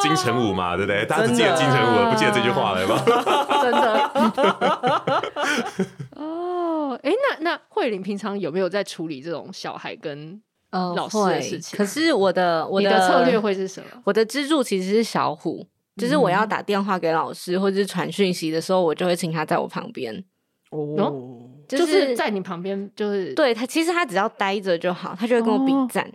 [0.00, 1.04] 金城武嘛，对不对？
[1.06, 3.02] 大家只记得金城武，不记得这句话了吧？
[3.62, 4.10] 真的。
[6.16, 11.76] 哦，哎，那那慧玲平常有没有在处理这种小孩跟老师的事情？
[11.76, 14.02] 可是我的我的策略会是什么？
[14.04, 15.66] 我的支柱其实是小虎。
[15.98, 20.24] 就是我要打电话给老师或者是传讯息的时候，我就会请他在我旁边。
[20.70, 26.06] 哦，就是在你旁边，就是对他，其实他只要待着就好，他就会跟我比赞，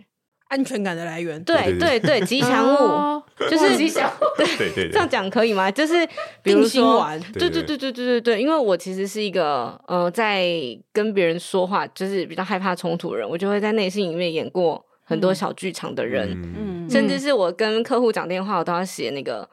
[0.46, 1.42] 安全感的来源。
[1.42, 3.20] 对对对，吉祥物
[3.50, 4.24] 就是吉祥物。
[4.38, 5.68] 对对对，这样讲可以吗？
[5.68, 6.08] 就是
[6.40, 10.46] 比如说，对对对对对对对，因为我其实是一个呃，在
[10.92, 19.48] 跟别人说话就是比较害怕冲突的人，我就会在内心里面演过很多小剧场的人，嗯，甚至是我跟客户讲电话，我都要写那个。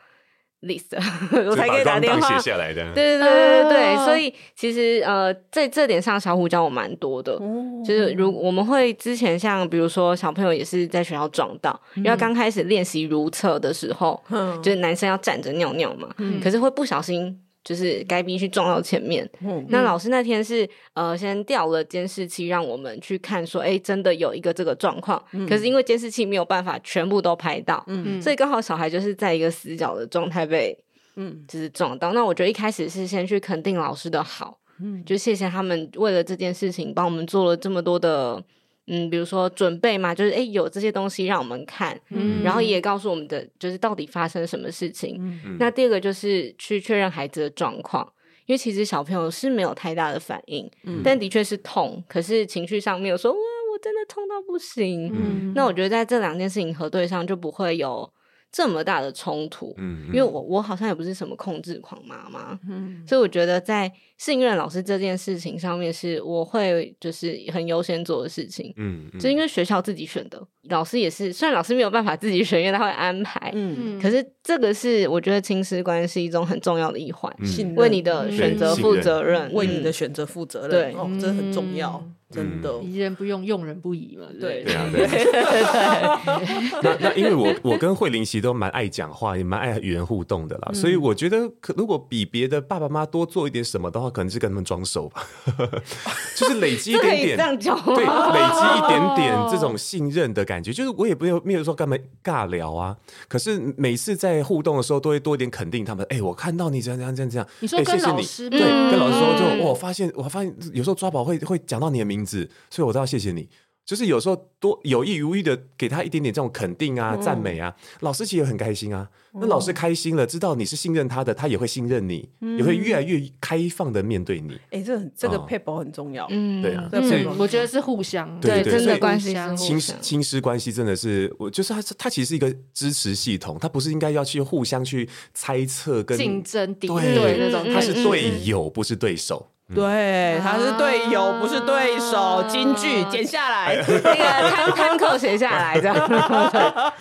[0.61, 0.95] List，
[1.49, 2.37] 我才可以打电话。
[2.37, 2.83] 写下来的。
[2.93, 7.39] 对对对对对，所以其实呃，在这点上，小虎教我蛮多的。
[7.85, 14.21] 就是如我们会之前像比如说小朋友也是在学校撞到，因为刚开始练习如厕的时候，
[14.61, 16.07] 就是男生要站着尿尿嘛，
[16.43, 17.39] 可是会不小心。
[17.63, 30.75] 就是该兵去撞到前面，嗯、那老师那天是呃先调了监视器，让我们去看说，哎、欸，真的有一个这个状况，嗯、可是因为监视器没有办法全部都拍到，嗯、所以刚好小孩就是在一个死角的状态被，
[31.15, 32.13] 嗯，就是撞到。
[32.13, 38.43] 那我觉得一开始是先去肯定老师的好，嗯，就谢谢他们为了这件事情帮我们做了这么多的。
[38.91, 45.15] 嗯，比如说准备嘛，就是哎，有这些东西让我们看，嗯，然后也告诉我们的，就是到底发生什么事情。
[45.19, 48.05] 嗯，那第二个就是去确认孩子的状况，
[48.47, 55.09] 因因为其实小朋友是没有太大的反应，嗯但的确是痛，可是情绪上没有说哇，我真的痛到不行。
[55.13, 58.11] 嗯那我觉得在这两件事情核对上就不会有
[58.51, 68.73] 这么大的冲突，嗯，因为我我好像也不是什么控制狂妈妈，嗯所以我觉得在信任老师这件事情上面，是我会就是很优先做的事情。
[68.75, 82.71] 嗯，嗯就因为学校自己选的，老师也是，虽然老师没有办法自己选，因为他会安排，嗯，可是这个是我觉得亲师关系中很重要的一环，嗯信任为你的选择负责任，为你的嗯选择负责任，对哦，这很重要，真的。
[82.81, 84.63] 疑人不用，用人不疑嘛，对对？
[84.63, 84.63] 对。
[84.63, 85.05] 对啊， 对。
[85.05, 86.81] 啊。
[86.81, 95.23] 那 那因为我我跟慧玲其实都蛮爱讲话，也蛮爱与人互动的啦，所以我觉得可如果比别的爸爸妈妈多做一点什么的话，可能是跟他们装熟吧，
[96.35, 97.43] 就是累积一点点这。
[97.43, 97.81] 样讲？
[97.85, 102.95] 对，累积一点点这种信任的感觉，就是我也没有没有说干嘛尬聊啊，
[103.27, 106.05] 可是每次在互动的时候，都会多一点肯定他们。
[106.09, 113.49] 哎、我看到你这样这样这样这样，你说跟哎谢谢你老师对，嗯跟老师说就，嗯我发现我发现有时候抓宝会会讲到你的名字，所以我都要谢谢你。
[113.83, 119.09] 就是有时候多有意无意的给他一点点这种肯定啊、赞美啊，老师其实也很开心啊。
[119.33, 124.57] 那老师开心了，知道你是信任他的，他也会信任你，也会越来越开放的面对你。
[124.69, 126.27] 哎，这这个哦配宝很重要。
[126.29, 126.87] 嗯，对啊。
[126.91, 129.57] 所以嗯，我觉得是互相，对，真的关系是相。
[129.57, 138.03] 亲师亲师关系真的是，我就是他，他其实是一个支持系统，他不是应该要去互相去猜测跟竞争敌对对那种，他是嗯。
[138.03, 139.47] 队友，不是对手。
[139.73, 142.17] 对，他是队友，不是对手。
[142.17, 143.75] 啊金句剪下来。
[143.87, 145.95] 那个摊摊扣写下来这样。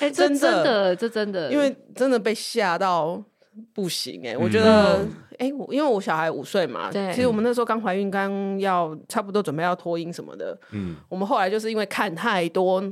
[0.00, 0.40] 哎，这真的。
[0.40, 3.22] 真的，这真的，因为真的被吓到
[3.74, 5.10] 不行哎、我觉得嗯。
[5.38, 7.12] 哎、我因为我小孩五岁嘛，对。
[7.12, 12.82] 其实我们那时候刚怀孕，刚要差不多准备要脱音什么的，嗯，我们后来就是因为看太多。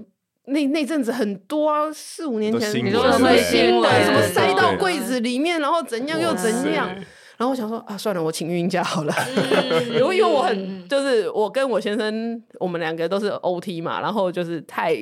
[0.47, 4.77] 那那阵子很多啊，四五年前你说什么对新的什么塞到对。
[4.77, 6.95] 柜子里面，然后怎样又怎样，
[7.45, 9.13] 然后我想说啊，算了，我请孕假好了。
[9.93, 14.97] 因为因为我很就是我跟我先生，我们两个都是 OT 嘛，然后就是太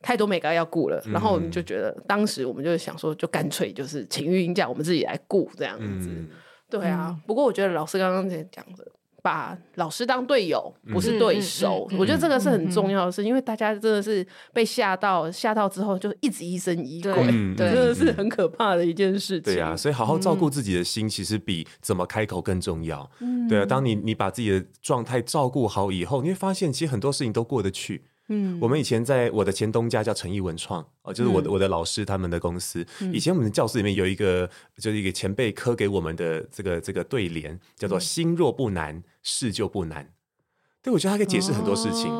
[0.00, 6.08] 太多美个要顾了，然后我们就觉得当时我们就想说，就干脆就是请孕假，我们自己来顾这样子。
[6.08, 6.28] 嗯
[6.70, 8.86] 对啊，不过我觉得老师刚刚在讲的。
[9.22, 11.86] 把老师当队友，不是对手。
[11.90, 17.14] 嗯嗯嗯嗯我觉得这个是很重要的事，因为大家真的是被吓到，吓到之后就一直疑神疑鬼，
[17.56, 19.54] 真的是很可怕的一件事情。
[19.54, 23.10] 对啊，所以好好照顾自己的心，其实比怎么开口更重要。
[23.48, 28.04] 对啊，当你你把自己的状态照顾好以后，你会发现其实很多事情都过得去。
[28.32, 32.86] 嗯，我们以前在我的前东家叫诚毅文创哦，就是我的、我的老师他们的公司。
[33.12, 40.12] 以前我们的教室里面有一个，就是一个前辈刻给我们的这个这个对联，叫做“心若不难，事就不难”。
[40.82, 42.10] 对，我觉得它可以解释很多事情。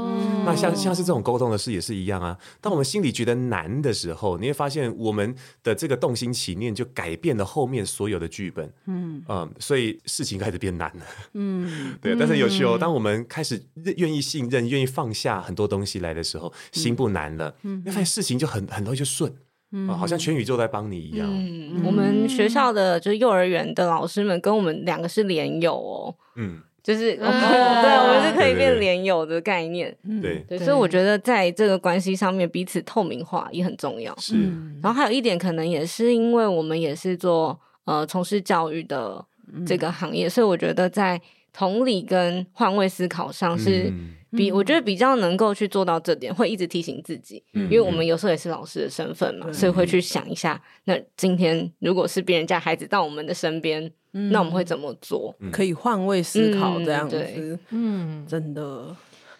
[0.44, 2.36] 那像像是这种沟通的事也是一样啊。
[2.60, 8.70] 当我们心里觉得难的时候，你会发现我们的这个动心起念就改变了后面所有的剧本。
[8.86, 11.04] 嗯嗯，所以事情开始变难了。
[11.34, 12.14] 嗯， 对。
[12.18, 13.62] 但是有趣哦，当我们开始
[13.96, 17.54] 愿意信任、愿意放下很多东西来的时候，心不难了。
[17.62, 19.32] 嗯，你会发现事情就很很容易就顺。
[19.72, 21.28] 嗯、好像全宇宙在帮你一样。
[21.30, 26.14] 嗯，我们学校的就是幼儿园的老师们跟我们两个是连友哦。
[26.36, 26.60] 嗯。
[26.82, 30.38] 就是，对，我们是可以变连友的概念，对。
[30.48, 34.16] 对，所以我觉得在这个关系上面，彼此透明化也很重要。
[34.18, 34.34] 是，
[34.82, 39.22] 然后还有一点，可能也是因为我们也是做呃从事教育的
[39.66, 41.20] 这个行业，所以我觉得在
[41.52, 43.92] 同理跟换位思考上是
[44.30, 53.92] 比我觉得比较能够去做到这点，会一直提醒自己，因为我们有时候也是老师的身份嘛，所以会去想一下，那今天如果是别人家孩子到我们的身边。
[54.12, 55.34] 那我们会怎么做？
[55.52, 58.96] 可以换位思考这样子，嗯，真的。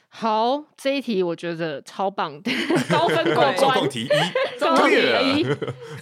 [0.09, 0.65] 好。
[0.77, 2.41] 这一题我觉得超棒。
[2.43, 2.51] 的，
[2.91, 3.57] 高分过关。
[3.57, 4.09] 状况题一
[4.59, 5.57] ，clear。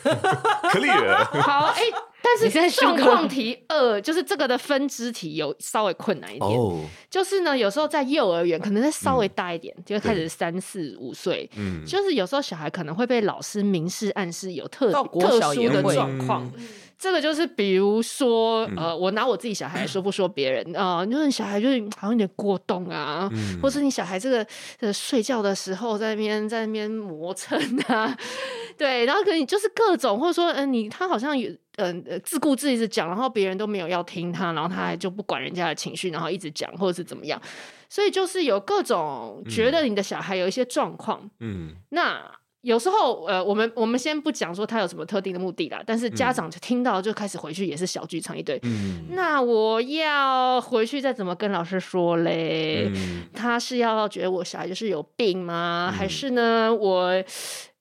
[0.71, 1.25] clear。
[1.43, 1.83] 好，哎，
[2.23, 6.51] 但是状况题二就是这个的分支题有稍微困难一点。
[6.51, 16.51] 哦，就是呢，有时候在幼儿园可能再稍微大一点，就开始三四五岁，嗯，就是有时候小孩可能会被老师明示暗示有特特殊的状况。
[16.99, 24.45] 这个就是，比如说，呃，我拿我自己小孩来说，不说别人啊，就是你小孩就是好像有点过动啊，嗯、或是你小孩这个
[24.81, 27.57] 呃睡觉的时候在那边在那边磨蹭
[27.87, 28.17] 啊，
[28.77, 37.41] 对，然后可能就是各种，或者说，嗯、呃，你他好像有，嗯、呃，自顾自一直讲，然后别人都没有要听他，然后他还就不管人家的情绪，然后一直讲，或者是怎么样，
[37.89, 42.21] 所以就是有各种觉得你的小孩有一些状况，嗯，那。
[42.63, 48.59] 有时候，呃，我们我们先不讲说他有什么特定的目的啦，但是家长就听到就开始回去也是小剧场一堆。
[48.65, 52.91] 嗯，那我要回去再怎么跟老师说嘞？
[52.93, 55.89] 嗯、他是要觉得我小孩就是有病吗？
[55.91, 57.07] 嗯、还是呢，我，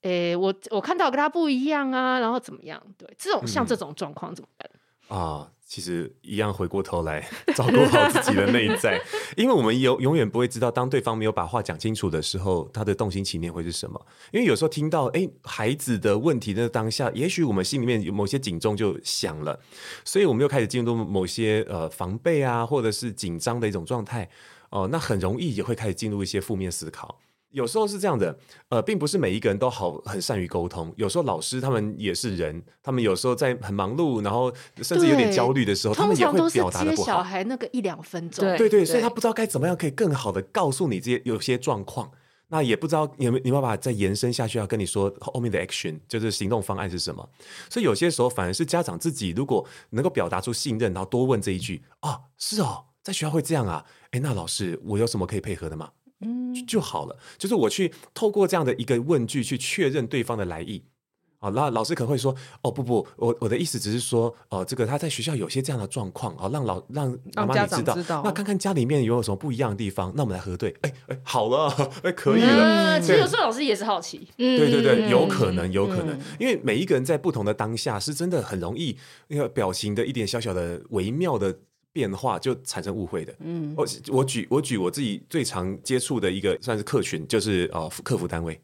[0.03, 2.81] 诶、欸，我我看到跟他不一样啊，然后怎么样？
[2.97, 5.17] 对，这种像这种状况怎么办？
[5.19, 5.51] 啊。
[5.67, 8.99] 其实一样，回过头来 照顾好自己的内在，
[9.35, 14.03] 因为我们永永远不会知道，当对方没有把话讲清楚的时候，他的动心起念会是什么。
[14.31, 19.59] 因为有时候听到哎孩子的问题的当下，也许我们心里面有某些警钟就响了，
[20.05, 24.29] 所以我们又开始进入某些呃防备啊，或者是紧张的一种状态
[24.69, 27.19] 哦、那很容易也会开始进入一些负面思考。
[27.57, 28.37] 有时候是这样的，
[28.69, 30.93] 呃，并不是每一个人都好很善于沟通。
[30.95, 34.53] 有时候老师他们也是人，他们有时候在很忙碌，然后
[34.83, 37.07] 甚至有点焦虑的时候，他们也会表达的不好。
[37.07, 42.11] 小孩那个一两分钟，对对，对，所以他不知道该怎么样可以更好的告诉你这些有些状况，
[42.49, 47.27] 那也不知道有没有你有没有办法再延伸下去，要跟你说后面的 action 就是行动方案是什么。
[47.71, 55.89] 所以有些时候反而是家长自己如果能够表达出信任，然后多问这一句啊，是哦，在学校会这样啊，哎，那老师我有什么可以配合的吗？
[56.21, 57.17] 嗯，就好了。
[57.37, 60.83] 就是我去透过这样的一个问句去确认对方的来意。
[61.39, 70.75] 啊，那老师可能会说：“哦，不不，我我的意思只是说，哦，这个他在学校有些这样的状况，啊，让老让妈妈你知道，知道那看看家里面有没有什么不一样的地方，那我们来核对。
[70.81, 71.69] 哎哎，好了，
[72.01, 72.97] 哎，可以了。
[72.97, 78.97] 嗯、其实有时候老师也是好奇，对对对，有可能，有可能，嗯、因为每一个人在不同的当下，是真的很容易
[79.27, 81.55] 那个表情的一点小小的微妙的
[81.97, 83.33] 变化就产生误会的。
[83.39, 88.61] 嗯，我我举我举我自己最常接触的一个算是客群，就是呃，客服单位。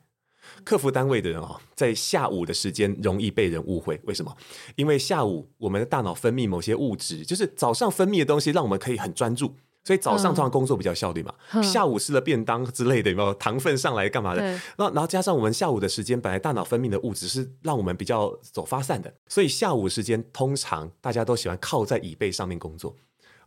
[0.64, 4.32] 客服单位的人哦，在下午的时间容易被人误会，为什么？
[4.76, 11.34] 因为下午我们的大脑分泌某些物质，就是早上分泌的东西，让我们可以很专注，所以早上通常工作比较效率嘛。
[11.54, 14.42] 嗯、下午吃了便当之类的，有没有糖分上来干嘛的？
[14.78, 22.96] 那然后加上我们下午的时间，本来大脑分泌的物质是让我们比较走发散的，所以下午时间通常大家都喜欢靠在椅背上面工作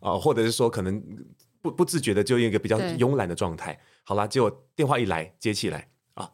[0.00, 1.02] 啊、呃，或者是说可能
[1.62, 3.78] 不不自觉的就用一个比较慵懒的状态。
[4.04, 6.30] 好啦，结果电话一来接起来啊。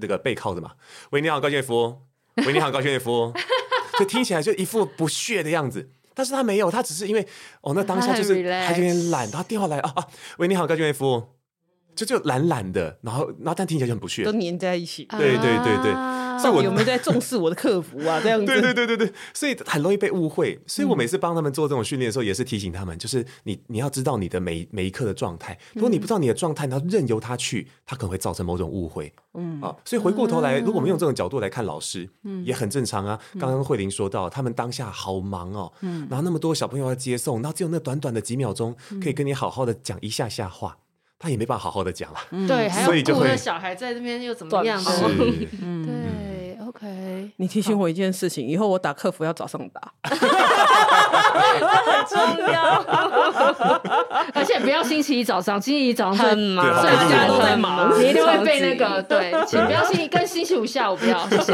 [0.00, 0.72] 那个背靠着嘛，
[1.10, 2.02] 喂，你好，高俊夫，
[2.46, 3.32] 喂，你好，高俊夫，
[3.98, 7.26] 就听起来就一副不屑的样子，但是他没有，他只是因为
[7.62, 11.26] 哦，那当下就是他有点懒，然后电话来啊啊，喂，你好，高俊夫，
[11.94, 15.92] 就就懒懒的，然后然后但听起来就很不屑，都黏在一起，对对对对。
[15.92, 18.18] 啊所以我有没有在重视我的客服啊？
[18.20, 20.58] 这样子， 对对对对对，所以很容易被误会。
[20.66, 25.56] 所以我每次帮他们做这种训练的时候，也是提醒他们，就是你你要知道你的每每一刻的状态。
[25.74, 29.12] 如果你不知道你的状态，然后任由他去，他可能会造成某种误会。
[29.34, 33.16] 嗯啊，所以回过头来，如果我们用这种角度来看老师，嗯，也很正常啊。
[33.38, 40.78] 刚刚慧玲说到，他们当下好忙哦，嗯，然后那么多小朋友要接送，然后只有那短短的几秒钟，可以跟你好好的讲一下下话。
[41.22, 42.18] 他也没办法好好的讲了，
[42.48, 44.76] 对，所以就会小孩在这边又怎么样？
[44.82, 44.90] 是，
[47.26, 47.32] 对。
[47.36, 50.20] 你提醒我一件事情，以后我打客服要早上打， 很
[52.06, 52.18] 重
[52.52, 52.62] 要。
[54.34, 59.02] 而且不要星期一早上，星期一早上很忙，所以大家都在忙，你一定会被那个。
[59.02, 61.52] 对，请不要星期跟星期五下午不要， 谢谢。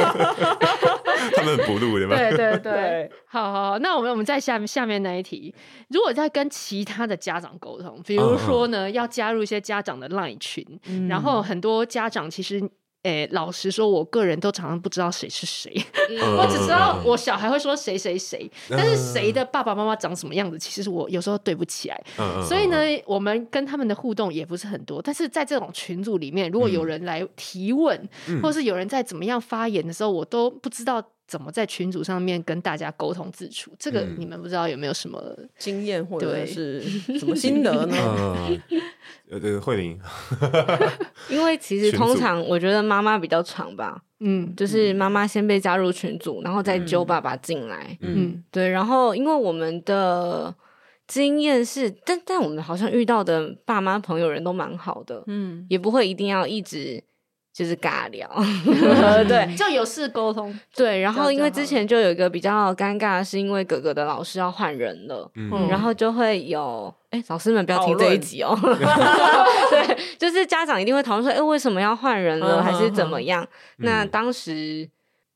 [1.36, 2.16] 他们不录对吧？
[2.16, 5.54] 对对对，好好，那我们我们在下面下面那一题，
[5.88, 12.60] 如果在跟其他的家长沟通，比如说呢，哦、要加入一些家长的 LINE 群，嗯、然后很多家长其实，
[13.04, 15.72] 诶、欸，老实说，我个人都常常不知道谁是谁，
[16.10, 22.76] 嗯、 我只知道我小孩会说谁谁谁，嗯、但是谁的爸爸妈妈长什么样子，其实我有时候对不起来，嗯、所以呢，
[23.06, 27.96] 我们跟他们的互动也不是很多，但是在这种群组里面，如果有人来提问，
[28.26, 31.02] 嗯、或是有人在怎么样发言的时候，我都不知道。
[31.28, 33.70] 怎么在群组上面跟大家沟通自处？
[33.78, 35.22] 这个你们不知道有没有什么
[35.58, 36.80] 经验或者是
[37.20, 37.94] 什么心得呢？
[39.30, 40.00] 呃，这个慧玲，
[41.28, 50.54] 因为其实通常我觉得妈妈比较长吧，嗯，就是妈妈先被加入群组，然后再揪爸爸进来，嗯，对，然后因为我们的
[51.06, 57.04] 经验是，但但我们好像遇到的爸妈朋友人都蛮好的，嗯，也不会一定要一直。
[57.58, 58.30] 就是尬聊，
[59.26, 60.56] 对，就有事沟通。
[60.76, 68.56] 对，然后因为之前就有一个比较尴尬，是因为哥哥的老师要换人了，嗯，然后就会有，哎，老师们不要听这一集哦。
[68.62, 73.44] 对，就是家长一定会讨论说，哎，为什么要换人了，还是怎么样？
[73.78, 74.88] 那当时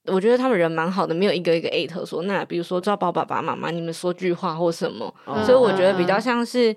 [0.06, 5.12] 我觉得他们人蛮好的，没有一个一个艾特说，那比如说叫爸爸妈妈，你们说句话或什么。
[5.44, 6.76] 所以我觉得比较像是，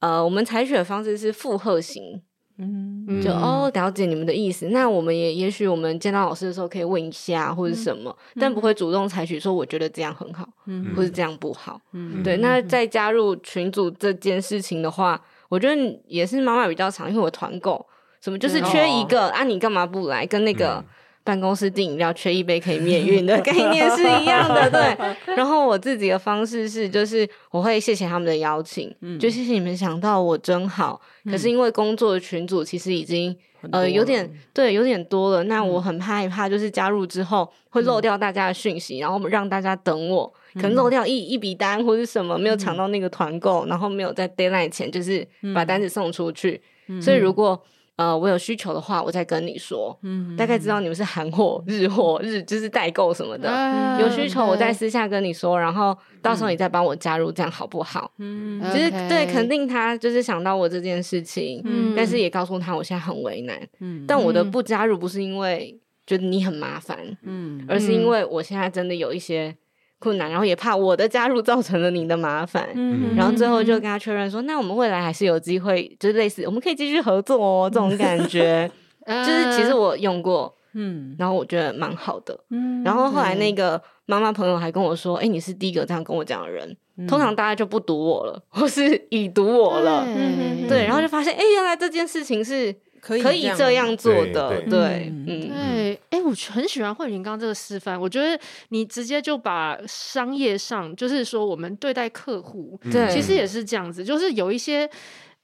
[0.00, 2.20] 呃，我们采取的方式是附和型。
[2.58, 4.66] 嗯，就哦，了解你们的意思。
[4.70, 11.80] 那我们也也许我们见到老师的时候可以问一下或者什么，嗯、但不会主动采取说我觉得这样很好，嗯，或者这样不好。
[11.92, 12.36] 嗯，对。
[12.38, 17.86] 那再加入群组这件事情的话，我觉得也是妈妈比较常，因为我团购
[18.20, 20.26] 什么就是缺一个、嗯、啊，你干嘛不来？
[20.26, 20.84] 跟那个。
[21.28, 24.96] 办公室订饮料缺一杯可以免运的概念是一样的，对。
[25.36, 30.98] 然后我自己的方式是，就是我会谢谢他们的邀请，嗯、就谢谢你们想到我真好。
[31.26, 33.36] 嗯、可是因为工作的群组其实已经
[33.70, 47.62] 呃有点对有点多了，那我很害怕就是加入之后会漏掉大家的讯息，嗯、然后让大家等我，可能漏掉一一笔单或是什么没有抢到那个团购，嗯、然后没有在 deadline 前就是把单子送出去，嗯、所以如果。
[47.98, 49.98] 呃，我有需求的话，我再跟你说。
[50.02, 53.50] 嗯，大概知道你们是韩货、 日货、日就是代购什么的。
[53.50, 58.10] 嗯、有需求，我再私下跟你说，然后到时候你再帮我加入，这样好不好？
[58.18, 63.60] 嗯，就是对，肯定他就是想到我这件事情，嗯，但是也告诉他我现在很为难。
[63.80, 65.76] 嗯，但我的不加入不是因为
[66.06, 69.56] 觉得你很麻烦，嗯，而是因为我现在真的有一些。
[69.98, 78.70] 困难，然后也怕我的加入造成了你的麻烦，嗯、然后最后就跟他确认说，嗯、那我们未来还是有机会，就是类似我们可以继续合作哦，这种感觉，
[79.06, 92.74] 就是其实我用过，嗯，然后我觉得蛮好的，嗯，然后后来那个妈妈朋友还跟我说，哎、欸，你是第一个这样跟我讲的人，嗯、通常大家就不读我了，或是已读我了，嗯、对，然后就发现，哎、欸，原来这件事情是。
[93.00, 98.38] 可以，可以这样做的，对，对嗯，对，哎、欸，我很喜欢慧玲刚刚这个示范，我觉得
[98.68, 104.88] 你直接就把商业上，就是说我们对待客户，对，其实也是这样子，就是有一些。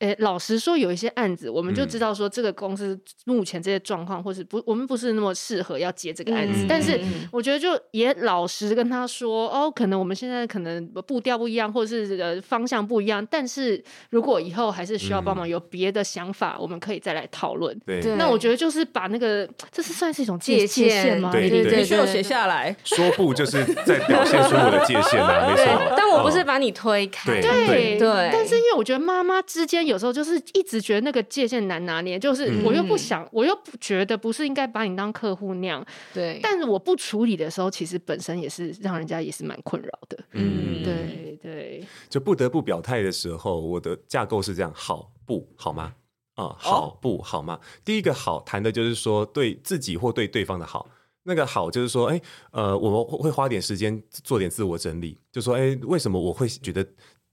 [0.05, 6.67] 诶，老实说，有一些案子，我们就知道说这个公司目前这些状况，或是不，我们不是那么适合要接这个案子。
[6.69, 7.01] 但是
[7.33, 13.27] 我觉得就也老实跟他说，哦，可能我们现在可能步调不一样，或者是这个方向不一样。
[13.31, 17.75] 但是如果以后还是需要帮忙，有别的想法，我们可以再来讨论。
[17.87, 21.33] 对，那我觉得就是把那个，这是算是一种界限吗？
[21.33, 22.77] 对对对，必须要写下来。
[22.85, 25.65] 说不就是在表现出我的界限啊，没错。
[25.97, 28.31] 但我不是把你推开，对对。
[28.31, 29.85] 但是因为我觉得妈妈之间。
[29.85, 36.41] 有时候就是一直觉得那个界限难拿捏，就是我又不想，嗯、我又不觉得不是应该把你当客户那样，对。
[36.43, 41.85] 但是我不处理的时候，其实本身也是让人家也是蛮困扰的，嗯，对对。
[42.09, 45.95] 就不得不表态的时候，我的架构是这样：好不好吗？
[46.35, 47.55] 啊、嗯，好不好吗？
[47.55, 50.89] 哦、第一个好谈的就是说对自己或对对方的好，
[51.23, 52.21] 那个好就是说，哎，
[52.51, 56.85] 呃，我们会花点时间做点自我整理，就说，哎，为什么我会觉得？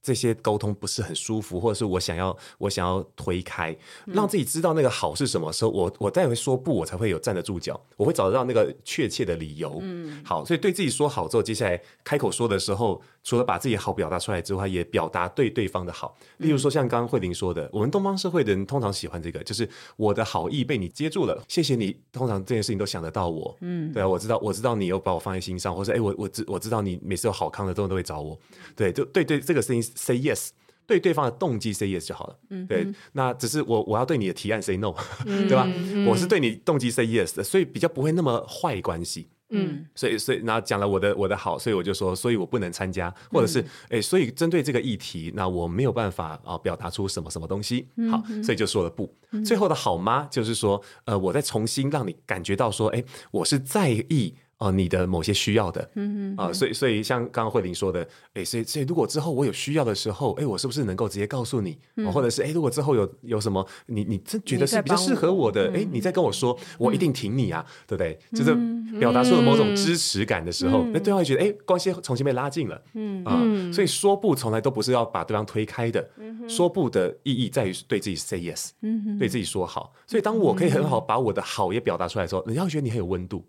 [0.01, 3.75] 这些沟通不是很舒服，或者是我想要我想要推开，
[4.05, 9.79] 让自己知道那个好是什么时候，我我再会说不，我才会有站得住脚，我会找得到那个确切的理由。
[9.81, 16.17] 嗯，好，所以对自己说好之后，接下来开口说的时候，除了把自己好表达出来之外，也表达对对方的好。
[16.38, 21.95] 例如说，像刚刚慧玲说的，我们东方社会的人通常喜欢这个，就是我的好意被你接住了，谢谢你。
[22.11, 28.38] 通常这件事情都想得到我，嗯，对啊，我知道，我知道你有把我放在心上，或者哎，我我知我知道你每次有好康的都都会找我，
[28.76, 29.82] 对，就对对这个事情。
[29.95, 30.49] Say yes，
[30.88, 32.38] 对对方的动机 say yes 就好了。
[32.49, 34.93] 嗯，对，那只是我我要对你的提案 say no，
[35.26, 35.67] 嗯、 对吧？
[35.67, 39.28] 嗯、我是对你动机 say yes 的，所以比较不会那么坏关系。
[39.51, 47.87] 嗯，所以所以然后讲了我的我的好，所以我就说，所以我不能参加，或者是哎、嗯，所以针对这个议题，那我没有办法啊表达出什么什么东西。
[48.09, 49.13] 好，所以就说了不。
[49.31, 50.27] 嗯、最后的好吗？
[50.31, 54.35] 就是说，呃，我再重新让你感觉到说，哎，我是在意。
[54.62, 61.80] 哦，你的某些需要的，嗯嗯啊，所以所以像刚刚慧玲说的，哎，所以所以如果之后我有需要的时候，哎，我是不是能够直接告诉你，
[62.14, 68.20] 或者是哎，如果之后有有什么，你你真觉得是比较适合我的，哎，你再跟我说，我一定挺你啊，对不对？
[68.34, 68.55] 就是
[68.99, 73.41] 表达出了某种支持感的时候，那对方会觉得，哎，关系重新被拉近了，嗯啊，
[73.74, 76.07] 所以说不从来都不是要把对方推开的，
[76.47, 78.70] 说不的意义在于对自己 say yes，
[79.18, 83.43] 对自己说好，所以当我可以很好把我的好也表达出来的时候，人家会觉得你很有温度。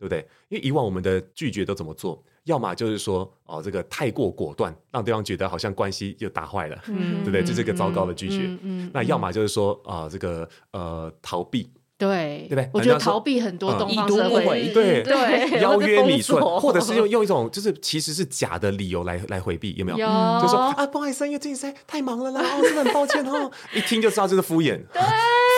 [0.00, 0.26] 对不对？
[0.48, 2.22] 因为以往我们的拒绝都怎么做？
[2.44, 7.44] 要么就是说，哦，这个太过果断，让对方觉得好像关系就打坏了，嗯、对不对？
[7.44, 8.38] 这是个糟糕的拒绝。
[8.38, 11.70] 嗯嗯嗯、那要么就是说，啊、呃，这个呃，逃避。
[11.98, 12.70] 对，对不对？
[12.72, 19.98] 我觉得逃避很多东方社会，对对， 邀约你说，或者是用 用一种就是其实是假的理由来来回避，有没有？
[19.98, 20.06] 有，
[20.40, 25.02] 就说啊，不好意思，因为最近实在太忙了啦，哦，真的很抱歉哦， 一听就知道这是敷衍，对，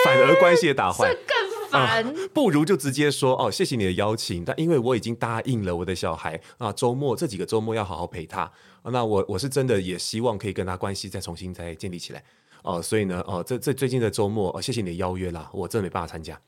[0.03, 1.15] 反而关系也打坏。
[1.71, 1.97] 啊，
[2.31, 8.41] 不如就直接说哦，谢谢你的邀请，但因为我已经答应了我的小孩啊，周末这几个周末要好好陪他，
[8.83, 12.23] 啊、那我我是真的也希望可以跟他关系再重新再建立起来。
[12.61, 16.39] 哦、啊，所以呢，哦、啊，这这最近的周末，哦、啊，谢谢你的邀约啦，我真的没办法参加，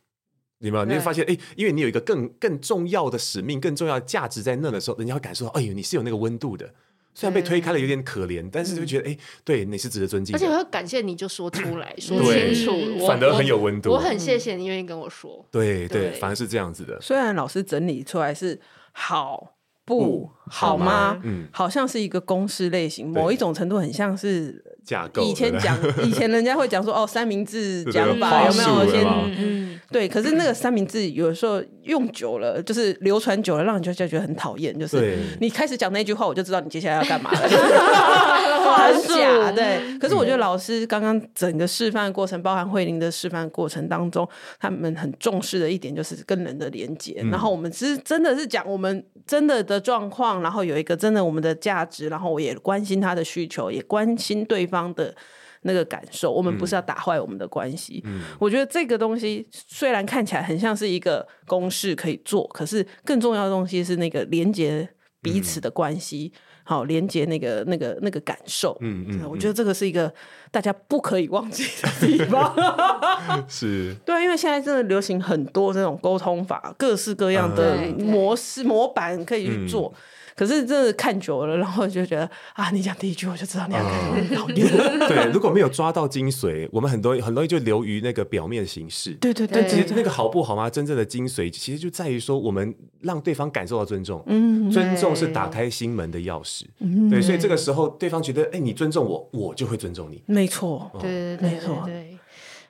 [0.60, 6.72] 你们对你会发现，哎，因为你有一个更更重要的使命，更重要的价值在那的时候，人家会感受到，哎呦，你是有那个温度的。
[7.16, 10.38] 虽然被推开了有点可怜，但是就觉得哎，对，你是值得尊敬的。
[10.38, 13.92] 而且我要感谢你就说出来说清楚，反而很有温度。
[13.92, 15.44] 我很谢谢你愿意跟我说。
[15.50, 17.00] 对对，反而是这样子的。
[17.00, 18.60] 虽然老师整理出来是
[18.92, 19.55] 好，
[19.86, 21.20] 不好吗？
[21.24, 25.22] 嗯，好像是一个公式类型，某一种程度很像是架构。
[25.22, 29.06] 以前讲， 以前人家会讲说哦，三明治讲法有没有先？
[29.38, 30.08] 嗯，对。
[30.08, 34.78] 可是那个三明治有时候用久了，就是流传久了，让人就就觉得很讨厌。
[34.78, 37.40] 就是你开始讲那句话，我就知道你接下来要干嘛了。
[38.76, 39.98] 很假，对。
[40.00, 44.28] 可是我觉得老师刚刚整个示范过程，包含慧玲的示范过程当中，
[44.60, 47.24] 他们很重视的一点就是跟人的连接。
[47.32, 55.16] 然后我们其实真的是讲我们真的的状况，然后有一个真的我们的价值，然后我也关心他的需求，也关心对方的
[55.62, 56.32] 那个感受。
[56.32, 58.02] 我们不是要打坏我们的关系。
[58.06, 64.88] 嗯，我觉得这个东西虽然看起来很像是一个公式可以做，可是更重要的东西是那个连接
[65.22, 66.32] 彼此的关系。
[66.68, 68.76] 好，连接那个、那个、那个感受。
[68.82, 70.12] 嗯嗯，我觉得这个是一个
[70.50, 72.56] 大家不可以忘记的地方。
[73.48, 79.94] 是， 对，因为现在真的流行很多这种沟通法，各式各样的模式、模板可以去做。
[80.36, 84.68] 可是真的看久了，然后就觉得啊，你讲第一句我就知道你要讨厌。
[85.08, 89.12] 对，如果没有抓到精髓，我们很多很容易就流于那个表面形式。
[89.14, 90.70] 对对对，其实那个好不好吗？
[90.70, 94.22] 真正的精髓其实就在于说，我们让对方感受到尊重。
[94.28, 96.66] 嗯，尊重是打开心门的钥匙。
[96.80, 100.22] 嗯，对，所以这个时候对方觉得，哎，你尊重我，我就会尊重你。
[100.26, 101.82] 没错，对对对，没错。
[101.86, 102.18] 对，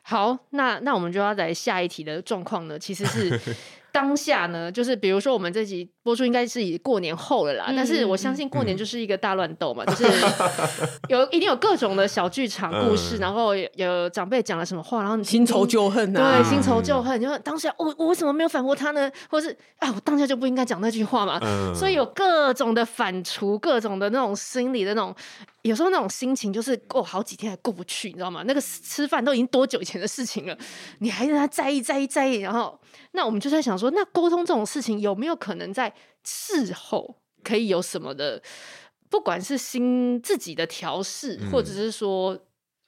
[0.04, 3.40] 好，那那我们就要来下一题的状况呢，其实是。
[3.96, 10.26] 当下呢，就是比如说我们这集播出应该是以过年后了啦，嗯、但是我相信过年就是一个大乱斗嘛，嗯、就是
[11.10, 19.12] 有一定有各种的小剧场故事，嗯、然后有，长辈讲了什么话，然后你新仇旧恨啊，对，新仇旧恨，就当下我我为什么没有反驳他呢？
[19.32, 19.50] 或是
[19.80, 25.16] 啊，我当下就不应该讲那句话嘛，嗯、所以有各种的反刍，各种的那种心理的那种。
[25.64, 28.44] 有时候那种心情就是过好几天还过不去，你知道吗？
[28.46, 30.56] 那个吃饭都已经多久以前的事情了，
[31.00, 32.80] 你还让他在意在意在意，然后
[33.14, 35.92] 那我们就在想说，那沟通这种事情有没有可能在
[36.24, 38.42] 事后可以有什么的，
[39.10, 42.38] 不管是新自己的调试，嗯、或者是说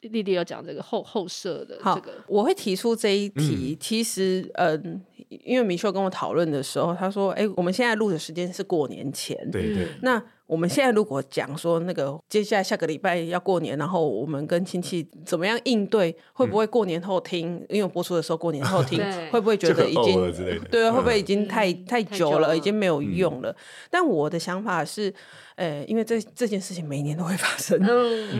[0.01, 3.71] 丽丽有讲这个后后设的这个，我会提出这一题。
[3.73, 16.15] 嗯、其实，嗯，因为米秀跟我讨论的时候，他说：“哎，我们现在录的时间是过年前，对对，那。”我们现在如果讲说那个接下来下个礼拜要过年，然后我们跟亲戚怎么样应对？
[16.31, 17.63] 会不会过年后听？
[17.67, 18.97] 因为我播出的时候过年后听，
[19.29, 20.33] 会不会觉得已经
[20.71, 20.89] 对？
[20.89, 23.53] 会不会已经太太久了，已经没有用了？
[23.91, 25.13] 但我的想法是，
[25.55, 27.77] 呃，因为这这件事情每年都会发生。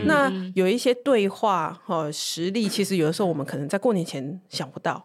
[0.06, 5.04] 那有一些对话和实例，其实有的时候我们可能在过年前想不到。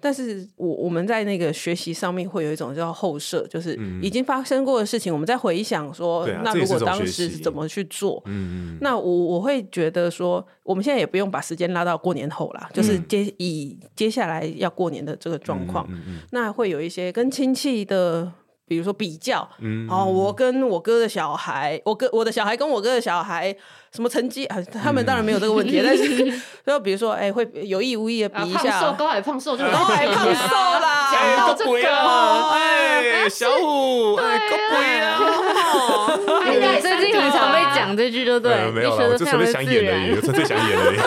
[0.00, 8.22] 但是我我们在那个学习上面会有一种叫后设，就是已经发生过的事情，我们在回想说，那如果当时是怎么去做？
[8.26, 15.88] 嗯，那我我会觉得说，我们现在也不用把时间拉到过年后啦，就是接以接下来要过年的这个状况，
[16.30, 18.32] 那会有一些跟亲戚的。
[18.68, 23.54] 比如说比较，嗯，哦，我跟我哥的小孩，我哥我的小孩跟我哥的小孩，
[23.92, 24.56] 什么成绩啊？
[24.82, 26.04] 他们当然没有这个问题，但是
[26.66, 31.70] 就比如说，哎，会有意无意的比一下，胖瘦高矮胖瘦就高矮胖瘦啦，讲到这个，
[32.50, 35.20] 哎，小虎，哎，高贵啊，
[36.48, 40.98] 你最近很常被讲这句，就对，没有了，我就特别想演而已，特别想演而已。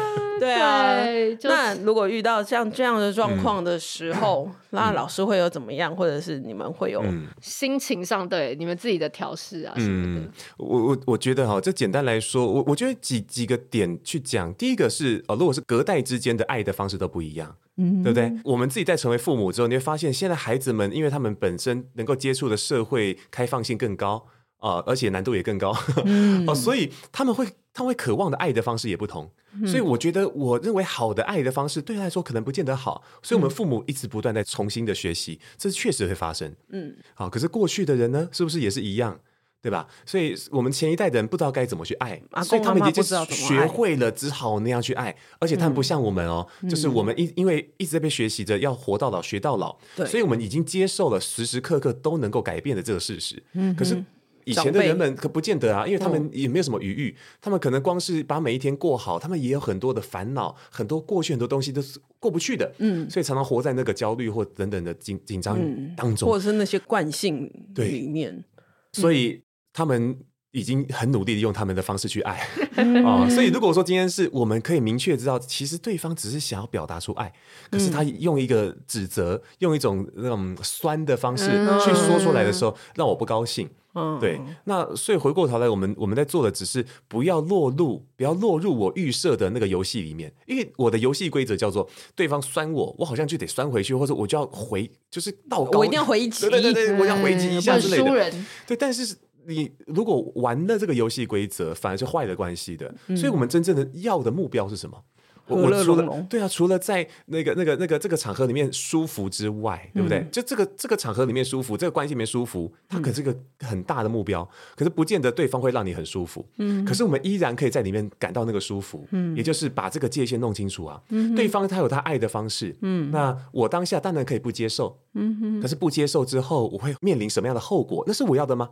[0.44, 7.02] 对啊，对那如果遇到像这样的状况的时候，嗯、那老师会有怎么样，嗯、或者是你们会有
[7.40, 10.20] 心情上对你们自己的调试啊什么的？
[10.20, 14.52] 嗯、我我我觉得哈，这简单来说，我我觉得几几个点去讲。
[14.54, 18.32] 第一个是哦，如果是隔代之间的爱的方式都不一样，嗯，对不对？
[18.44, 24.26] 我们自己在成为父母之后，你会发现现在孩子们，因为他们本身能够接触的社会开放性更高
[24.64, 27.46] 啊、呃，而且难度也更高， 嗯、哦，所以他们会。
[27.76, 36.54] 他会渴望的爱的方式也不同，嗯、所以我觉得，我认为好的爱的方式对他来说可能不见得好，所以我们父母一直不断在重新的学习，这确实会发生。
[36.68, 39.18] 嗯，好，可是过去的人呢，是不是也是一样，
[39.60, 39.88] 对吧？
[40.06, 53.42] 所以我们前一代的人不知道该怎么去爱，所以他们已经学会了只好那样去爱，而且他们不像我们哦，嗯、就是我们一因为一直在被学习着要活到老学到老，对所以我们已经接受了时时刻刻都能够改变的这个事实。
[53.54, 54.00] 嗯，可是。
[54.44, 65.58] 以前的人们可不见得啊，因为他们也没有什么余裕，他们可能光是把每一天过好，他们也有很多的烦恼，很多过去很多东西都是过不去的，嗯，所以常常活在那个焦虑或等等的紧紧张
[65.96, 68.44] 当中，或者是那些惯性里面，
[68.92, 69.42] 所以
[69.72, 70.16] 他们
[70.54, 72.34] 已经很努力的用他们的方式去爱
[72.76, 77.32] 啊、 哦，所以如果说今天是我们可以明确知道，其实对方只是想要表达出爱，
[77.70, 81.46] 可是他用一个指责，用一种那种酸的方式
[81.84, 83.68] 去说出来的时候，让我不高兴。
[83.96, 84.40] 嗯，对。
[84.64, 98.32] 那所以回过头来，我们我们在做的只是不要落入，不要落入我预设的那个游戏里面，因为我的游戏规则叫做对方酸我，我好像就得酸回去，或者我就要回，就是倒高，我一定要回击，对对对，我要回击一下之类的。
[98.68, 99.16] 对，但是。
[99.46, 102.94] 你如果玩了这个游戏规则，反而是坏的关系的。
[103.08, 105.02] 嗯、所以，我们真正的要的目标是什么？
[105.46, 106.24] 和乐融融。
[106.24, 110.20] 对啊，除了在那个、那个、那个这个场合里面舒服之外，对不对？
[110.20, 114.40] 嗯、就这个这个场合里面舒服，这个关系里面舒服，它可是个很大的目标。
[114.40, 116.42] 嗯、可是，不见得对方会让你很舒服。
[116.56, 116.82] 嗯。
[116.86, 119.06] 可是，我们依然可以在里面感到那个舒服。
[119.10, 119.36] 嗯。
[119.36, 120.98] 也就是把这个界限弄清楚啊。
[121.10, 121.34] 嗯。
[121.34, 122.74] 对方他有他爱的方式。
[122.80, 123.10] 嗯。
[123.10, 124.98] 那我当下当然可以不接受。
[125.12, 125.60] 嗯哼。
[125.60, 128.02] 可是不接受之后，我会面临什么样的后果？
[128.06, 128.70] 那是我要的吗？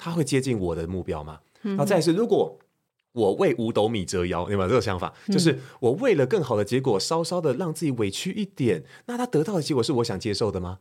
[0.00, 1.38] 他会接近我的目标吗？
[1.62, 2.58] 然后再是，如果
[3.12, 5.12] 我为五斗米折腰，有没有这个想法？
[5.28, 10.78] 就是我为了更好的结果，稍稍的让自己委屈一点，那他得到的结果是我想接受的吗？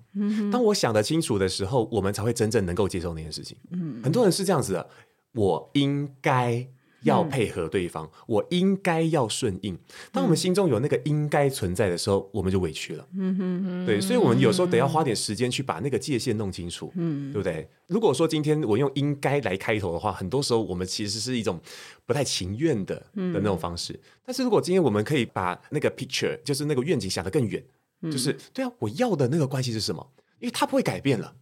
[0.52, 3.58] 当我想得清楚的时候，我们才会真正能够接受那件事情。
[3.72, 4.90] 嗯很多人是这样子的，
[5.34, 6.68] 我应该。
[7.04, 9.78] 要配合对方，嗯、我应该要顺应。
[10.12, 13.08] 当我们心中有那个应该存在的时候，我们就委屈了。
[13.16, 17.68] 嗯哼哼，对，所以，我们有时候得要花点时间去把那个界限弄清楚，嗯，对不对？
[17.88, 21.60] 如果说今天我用应该来开头的话，很多时候我们其实是一种
[22.06, 23.94] 不太情愿的的那种方式。
[23.94, 27.64] 嗯、但是如果今天我们可以把那个 picture，就是那个愿景想得更远，
[28.02, 30.06] 嗯、就是对啊，我要的那个关系是什么？
[30.40, 31.36] 因为它不会改变了。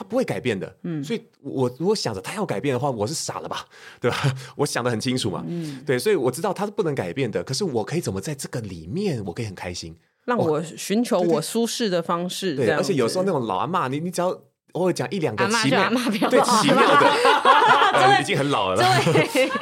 [0.00, 3.66] 他不会改变的，嗯，所以我如果想着他要改变的话，我是傻了吧，
[4.00, 4.16] 对吧？
[4.56, 7.44] 我想的很清楚嘛，嗯，对，所以我知道他是不能改变的。
[7.44, 9.94] 可是我可以怎么在这个里面，我可以很开心，
[10.24, 14.40] 让我寻求我舒适的方式，对，而且有时候那种老阿妈，你你只要。
[14.72, 15.88] 我会讲一两个奇妙，
[16.30, 18.76] 对奇妙的， 已经很老了。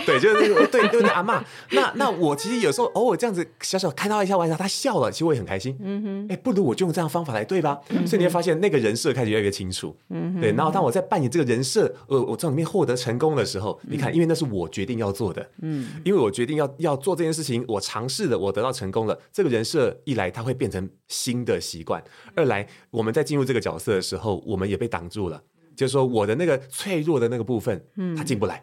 [0.06, 1.40] 对， 就是对对对，阿嬷。
[1.70, 5.76] 那那我其实有时候偶尔这样子小小开他一下玩笑，他笑了，其实我也很开心。
[5.82, 7.78] 嗯哼，哎，不如我就用这样的方法来对吧？
[8.06, 9.96] 所以你会发现那个人设开始越来越清楚。
[10.10, 10.52] 嗯哼，对。
[10.52, 15.48] 然后当我在扮演这个人设，呃，我从里面获得成功的时候，你看，因为那是我决定要做的。
[15.62, 19.18] 嗯，因为我决定要要做这件事情，我尝试了，我得到成功了。
[19.32, 22.00] 这个人设一来，它会变成新的习惯；
[22.34, 24.97] 二来，我们在进入这个角色的时候，我们也被挡。
[24.98, 25.40] 挡住了，
[25.76, 28.56] 就是说我的那个脆弱的那个部分，嗯，他进不来，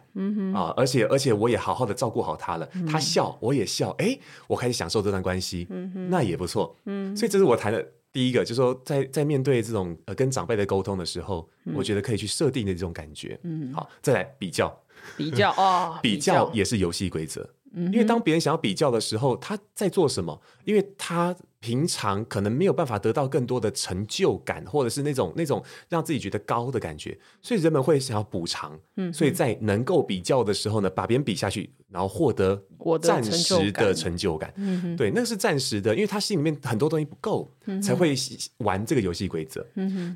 [0.54, 5.66] 啊，而且而且我也好好的照顾好他了，嗯、他笑我也笑，哎，我开始享受这段关系，
[6.10, 7.82] 那也不错，嗯，所以这是我谈的
[8.12, 14.78] 第一个，就是说在在面对这种呃跟长辈的沟通的时候，嗯、我觉得可以去设定的这种感觉，嗯，好，再来比较，
[15.16, 20.38] 比较哦， 比较也是游戏规则，嗯，因为当别人想要比较的时候，他在做什么？
[20.64, 21.34] 因为他。
[21.66, 28.78] 平常可能没有办法得到更多的成就感，或者是那种那种让自己觉得高的感觉，所以人们会想要补偿。
[28.94, 32.62] 嗯，所以在能够比较的时候呢，把别人比下去，然后获得
[33.02, 34.54] 暂时的成就感。
[34.54, 38.14] 嗯，对，那是暂时的，因为他心里面很多东西不够，嗯、才会
[38.58, 39.66] 玩这个游戏规则。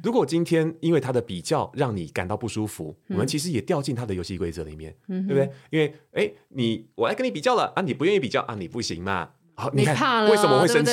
[0.05, 5.53] 如果今天因为他的比较让你感到不舒服，嗯、我们其实也掉进他的游戏规则里面，嗯、对不对？
[5.71, 9.31] 因为哎，你我来跟你比较了啊，你不愿意比较啊，你不行嘛。
[9.61, 10.93] 好，你看为什么我会生气？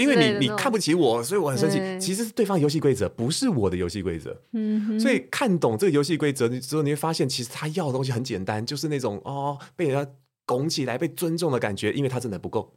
[0.00, 1.78] 因为你你看不起我，所以我很生气。
[1.98, 4.40] 其实是对方游戏规则，不是我的游戏规则。
[4.52, 10.10] 嗯，所以看懂这个游戏规则之后，你会发现，其实他要的东西很简单，就是那种哦，被人家
[10.46, 11.92] 拱起来、被尊重的感觉。
[11.92, 12.76] 因为他真的不够，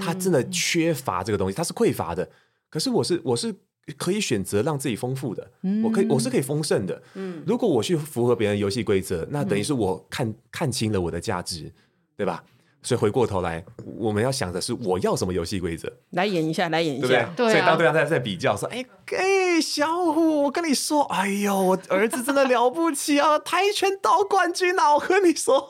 [0.00, 2.30] 他真的缺乏这个东西，他是匮乏的。
[2.70, 3.54] 可是我是我是
[3.96, 5.50] 可以选择让自己丰富的，
[5.82, 7.02] 我可以我是可以丰盛的。
[7.14, 11.70] 嗯，如果我去符合别人游戏规则，那等于是我看看清了我的价值，
[12.16, 12.42] 对吧？
[12.84, 13.64] 所以回过头来，
[13.98, 15.90] 我们要想的是我要什么游戏规则？
[16.10, 17.52] 来演一下，来演一下，对不对？
[17.52, 18.84] 所以当对方在在比较说：“哎
[19.16, 24.92] 哎，小虎，我跟你说，哎呦，我儿子真的了不起啊，跆拳道冠军啊！
[24.94, 25.66] 我跟你说，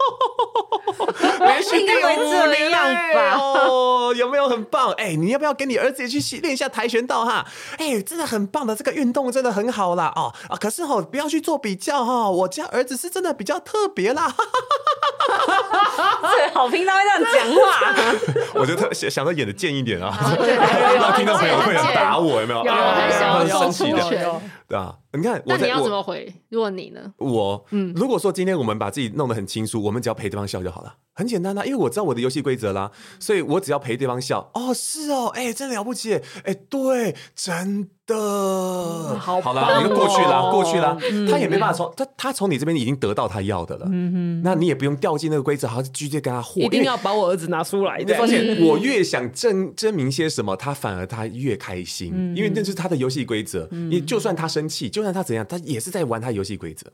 [1.38, 2.72] 连续练五年
[3.14, 3.38] 吧？
[3.38, 4.90] 哦，有没有很棒？
[4.94, 7.46] 哎，你要不要跟你儿子也去练一下跆拳道哈？
[7.78, 10.12] 哎，真的很棒的，这个运动真的很好啦。
[10.16, 10.56] 哦啊！
[10.56, 14.34] 可是哦，不要去做比较哈，我家儿子是真的比较特别啦。
[16.34, 17.03] 最好听到。
[17.04, 18.14] 这样讲话，
[18.60, 20.16] 我就特想想着演的贱一点啊，
[21.00, 22.62] 让 听众朋友会想打我，有没有？
[22.64, 24.96] 很生气的，对啊。
[25.16, 26.34] 你看，那你要怎么回？
[26.48, 27.00] 如果你呢？
[27.18, 31.64] 我，嗯，如果说今天我们把自己弄得很清楚，我们只要陪对方笑就好了，很简单啊。
[31.64, 32.90] 因为我知道我的游戏规则啦，
[33.20, 34.50] 所以我只要陪对方笑。
[34.54, 40.98] 哦，是哦，哎，真了不起，哎，对，真的，好，好了，你就过去了，过去了，
[41.30, 47.98] 他也没办法从他他从你这边已经得到他要的了，嗯哼，那你也不用掉进那个规则，好像直接跟他和，一定要把我儿子拿出来。
[48.04, 53.68] 你发现我越想证证明些什么，他反而他越开心，因为那是他的游戏规则。
[53.70, 56.86] 你就算他生气，就算他怎样，他也是在玩他游戏规则。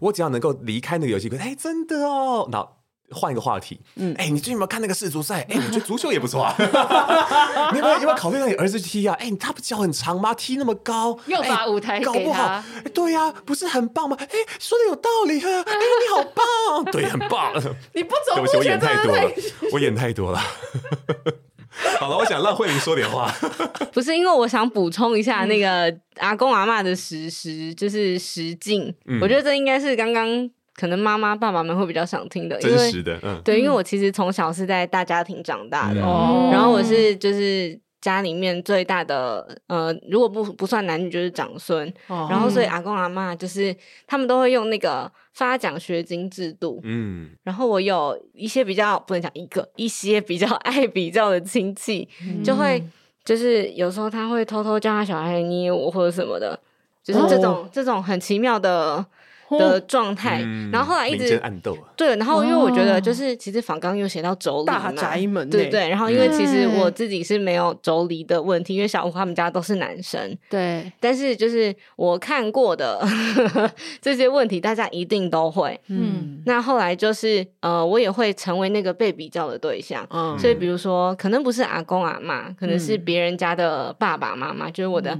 [0.00, 2.66] 我只要能够离开那个游戏规则，哎，真的哦，那
[3.10, 5.42] 换一个话题，嗯，哎，你最近有没有看那个世足赛？
[5.50, 6.54] 哎，我觉得足球也不错啊。
[7.72, 9.14] 你有没有有没有考虑让你儿子踢啊？
[9.20, 10.34] 哎，他不脚很长吗？
[10.34, 12.62] 踢那么高，又把舞台搞不好，
[12.94, 14.16] 对呀，不是很棒吗？
[14.18, 17.52] 哎，说的有道理啊，哎， 你好棒，对，很棒。
[17.92, 19.30] 你不走，对不起，我演太多了，
[19.72, 20.40] 我演太多了。
[21.98, 23.32] 好了，我想让慧玲说点话。
[23.92, 28.94] 不是因为我想补充一下那个阿公阿妈的实时，就是实境。
[29.06, 33.18] 嗯、我觉得这应该是刚刚可能妈妈爸爸们会比较想听的，真实的。
[33.22, 37.83] 嗯，对，因为我其实从小是在大家庭长大的，嗯、然后我是就是。
[38.04, 41.88] 家里面最大的，呃，如果不不算男女，就是长孙。
[42.08, 43.74] 哦、然后，所以阿公阿妈就是
[44.06, 46.78] 他们都会用那个发奖学金制度。
[46.82, 52.84] 嗯，然后我有一些比较不能讲一个，一些比较 爱比较的亲戚，嗯、就会
[53.24, 56.60] 就是有时候他会偷偷叫他小孩捏我或者什么的，
[57.02, 59.02] 就是这种、哦、这种很奇妙的。
[59.50, 73.06] 的状态，嗯、然后后来一直暗斗对，然后因为我觉得就是其实访纲又写到妯娌大宅门，对对，然后因为其实我自己是没有妯娌的问题，因为小吴他们家都是男生，对，但是就是我看过的
[74.00, 85.18] 这些问题，大家一定都会，嗯，那后来就是呃，我也会成为那个被比较的对象，嗯，所以比如说可能不是阿公阿妈，可能是别人家的爸爸妈妈，就是我的。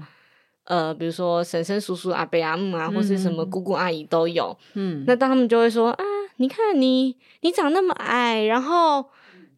[0.64, 4.56] 呃，比如说婶婶、叔叔、阿伯、阿姆啊，或是什么姑姑、阿姨都有。
[4.74, 6.04] 嗯，那当他们就会说啊，
[6.36, 9.06] 你看你，你长那么矮，然后。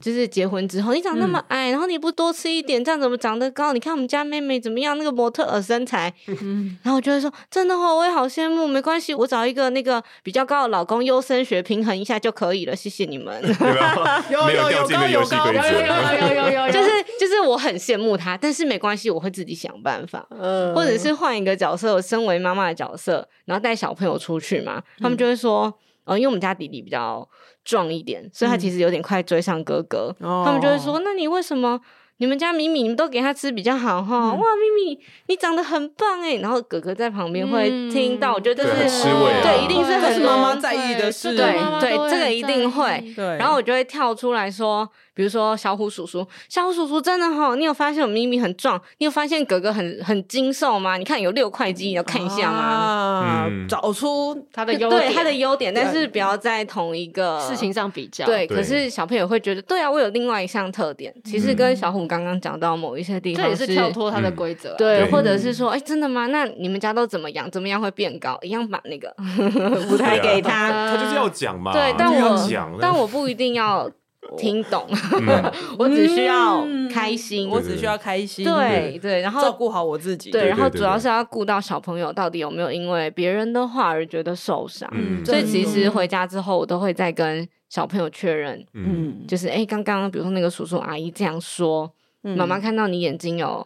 [0.00, 3.72] 就是结婚之后，你长那么矮，嗯、然后你不多吃一点，这样怎么长得高？
[3.72, 6.12] 你看我们家妹妹怎么样，那个模特儿身材。
[6.26, 8.66] 嗯、然后我就会说，真的哦，我也好羡慕。
[8.66, 12.76] 没关系，我找一个那个比较高的老公，优生学平衡一下就可以了。
[12.76, 13.42] 谢谢你们。
[14.30, 20.26] 有有 有有高有高有有有有有， 就是就是我很羡慕他，但是没关系，我会自己想办法。
[20.30, 25.72] 嗯，或者是换一个角色，我身为妈妈的角色，然后带小朋友出去嘛，他们就会说。
[26.06, 27.28] 哦，因为我们家弟弟比较
[27.62, 30.16] 壮一点，所以他其实有点快追上哥哥。
[30.20, 31.78] 嗯、他们就会说：“那你为什么？”
[32.18, 34.32] 你们家米米，你们都给他吃比较好哈！
[34.32, 36.36] 哇，米米，你长得很棒哎！
[36.36, 39.04] 然后哥哥在旁边会听到，我觉得这是
[39.42, 43.12] 对，一定是很妈妈在意的事，对对，这个一定会。
[43.14, 48.80] 对，然后我就会跳出来说，比如说小虎叔叔，小虎叔叔真的哈，你有发现我咪咪很壮？
[48.98, 50.96] 你有发现哥哥很很精瘦吗？
[50.96, 52.58] 你看有六块肌，你要看一下吗？
[52.58, 58.24] 啊，找出他的优点，对他的优点，但是不要在同一个事情上比较。
[58.24, 62.06] 对，可是小朋友会觉得，对啊，我有另外一项特点，其实跟小虎。
[62.06, 66.26] 刚刚讲到某一些地方，这也是跳脱他的规则，对，或者是说，哎，真的吗？
[66.28, 67.50] 那你们家都怎么样？
[67.50, 68.38] 怎么样会变高？
[68.42, 69.12] 一样把那个
[69.90, 71.72] 舞台给他，他就是要讲嘛。
[71.72, 73.90] 对，但我但我不一定要
[74.36, 74.86] 听懂，
[75.78, 84.90] 我只需要开心，我只需要开心，对对，然后照顾好我自己，对，然后主要是要顾到小朋友到底有没有因为别人的话而觉得受伤。
[85.24, 91.92] 所以其实回家之后，我都会再跟小朋友确认，嗯，就是哎，刚刚比如说那个叔叔阿姨这样说。
[92.22, 93.64] 妈妈看到你眼睛有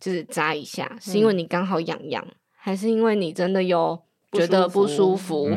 [0.00, 4.00] 就是眨一下，是因为你刚好痒痒，还是因为你真的有
[4.32, 5.48] 觉得不舒服？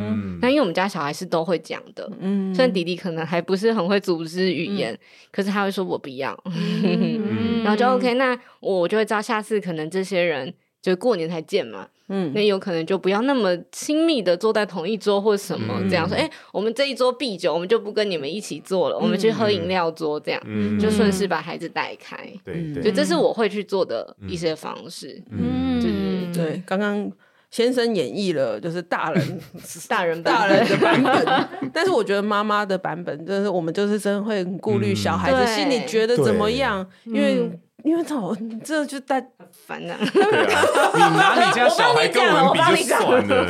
[0.41, 4.97] 那因为我们家小孩是都会讲的，嗯，虽然弟弟可能还不是很会组织语言，
[5.32, 6.38] 可是他会说我不要，
[7.63, 11.88] 然后就 OK，那我就会知道下次可能这些人就过年才见嘛。
[12.13, 20.41] 嗯，那有可能就不要那么亲密的坐在同一桌或什么这样说，哎，我们这一桌必酒，我们就不跟你们一起坐了，我们去喝饮料桌这样，
[20.78, 22.17] 就顺势把孩子带开。
[22.43, 25.24] 对对，就这是我会去做的一些方式。
[25.30, 25.91] 嗯，对。
[26.34, 27.11] 对，刚刚
[27.52, 29.39] 先生演绎了就是大人
[29.88, 37.52] 大人大人的版本，但是我觉得妈妈的版本就是我们就是真的会顾虑小孩子心里觉得怎么样，因为。
[37.84, 39.24] 因为这种这就带
[39.68, 39.96] 烦呐！
[40.00, 43.46] 你拿你家小孩跟我们比就算了，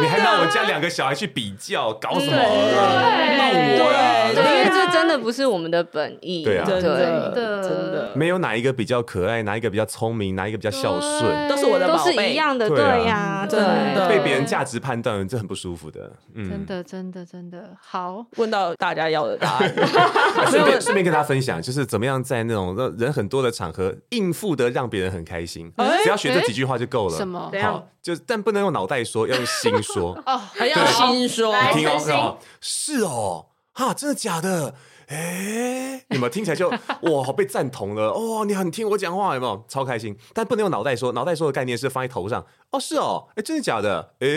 [0.00, 2.36] 你还拿我家两个小孩去比较，搞什么？
[2.36, 2.42] 闹
[3.52, 4.30] 我呀！
[4.30, 6.44] 因为这真的不是我们的本意。
[6.44, 12.68] 对啊，真的真的没有哪一个比较可爱，哪一个比较聪明，哪一个比较孝顺，都是我的宝贝，都是一样的。
[12.68, 13.60] 对呀，真
[13.94, 16.10] 的被别人价值判断，这很不舒服的。
[16.34, 19.72] 真的真的真的好，问到大家要的答案，
[20.50, 23.67] 顺便顺便跟大家分享，就是怎么样在那种人很多的场。
[23.72, 27.16] 和应付的让别人很开心，只要学这几句话就够了。
[27.16, 27.50] 什么？
[27.62, 30.12] 好，就但不能用脑袋说，要用心说。
[30.26, 31.54] 哦，还要心说。
[31.74, 34.74] 你听哦，是哦，哈，真的假的？
[35.08, 36.68] 哎，你们听起来就
[37.00, 38.10] 哇，好被赞同了。
[38.10, 39.64] 哦，你很听我讲话，有没有？
[39.66, 40.14] 超开心。
[40.34, 42.44] 但不能用脑袋说，脑袋说的概念是放在头上。
[42.70, 44.12] 哦，是哦，哎，真的假的？
[44.20, 44.28] 哎，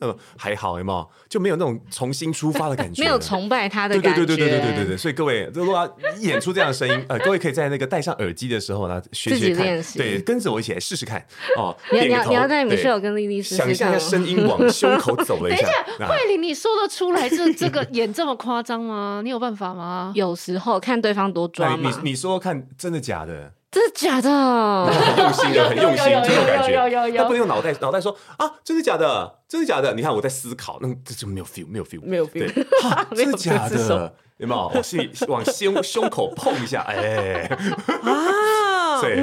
[0.00, 1.10] 嗯，还好，有没有？
[1.28, 4.24] 就没有那种重新出发的感觉， 没有崇拜他的感觉。
[4.24, 4.96] 对对对对对对对对。
[4.96, 9.66] 所以各位，如果要演出这样的声音，呃，各位可以在那个戴上耳机的时候呢，学学看，
[9.96, 11.20] 对，跟着我一起来试试看
[11.56, 11.76] 哦。
[11.90, 15.66] 你要你要你要在米秀跟丽丽试试看，想象声音往胸口走了一下。
[15.86, 19.20] 等一下，慧玲，你说得出来这这个演这么夸张吗？
[19.24, 20.12] 你有办法吗？
[20.14, 21.90] 有时候看对方多抓嘛。
[22.02, 23.52] 你你说看，真的假的？
[23.70, 24.86] 真的假的？
[24.86, 27.18] 很用心的，很用心，这种感觉。
[27.18, 29.38] 他不能用脑袋，脑袋说啊，真的假的？
[29.48, 29.94] 真的假的？
[29.94, 32.48] 你看我在思考，那这就没有 feel，没有 feel，没有 feel。
[33.14, 34.12] 真的假的？
[34.38, 34.60] 有没有？
[34.72, 37.44] 往心往胸胸口碰一下，哎
[38.02, 39.16] 啊， 对，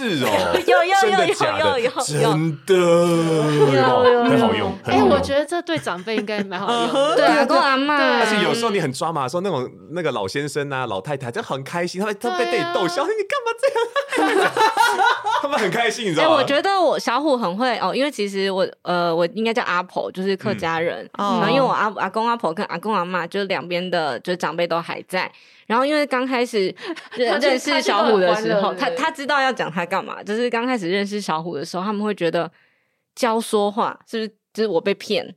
[0.00, 0.28] 是哦，
[0.66, 2.74] 有有有有有有，真的，
[4.24, 4.72] 很好用。
[4.84, 6.90] 哎，我觉得这对长辈应该蛮好用。
[7.16, 7.98] 对，阿公阿妈。
[8.20, 13.68] 而且有时候你很抓马的时候，那种那个老先生啊、老太太就很开心，他们他被被你逗笑，你干嘛这
[14.40, 14.50] 样？
[15.42, 16.36] 他们很开心，你知道吗？
[16.36, 21.08] 我觉得我小虎很会哦，因为其实我呃，我应该叫阿婆，就是客家人。
[21.18, 24.18] 然后因为我阿阿公阿婆跟阿公阿妈，就是两边的。
[24.20, 25.30] 就是长辈都还在，
[25.70, 26.74] 然后因为刚开始
[27.14, 32.50] 认识小虎的时候，他他知道要讲他干嘛，就是刚开始认识小虎的时候，他们会觉得
[33.14, 35.32] 教说话是不是就是我被骗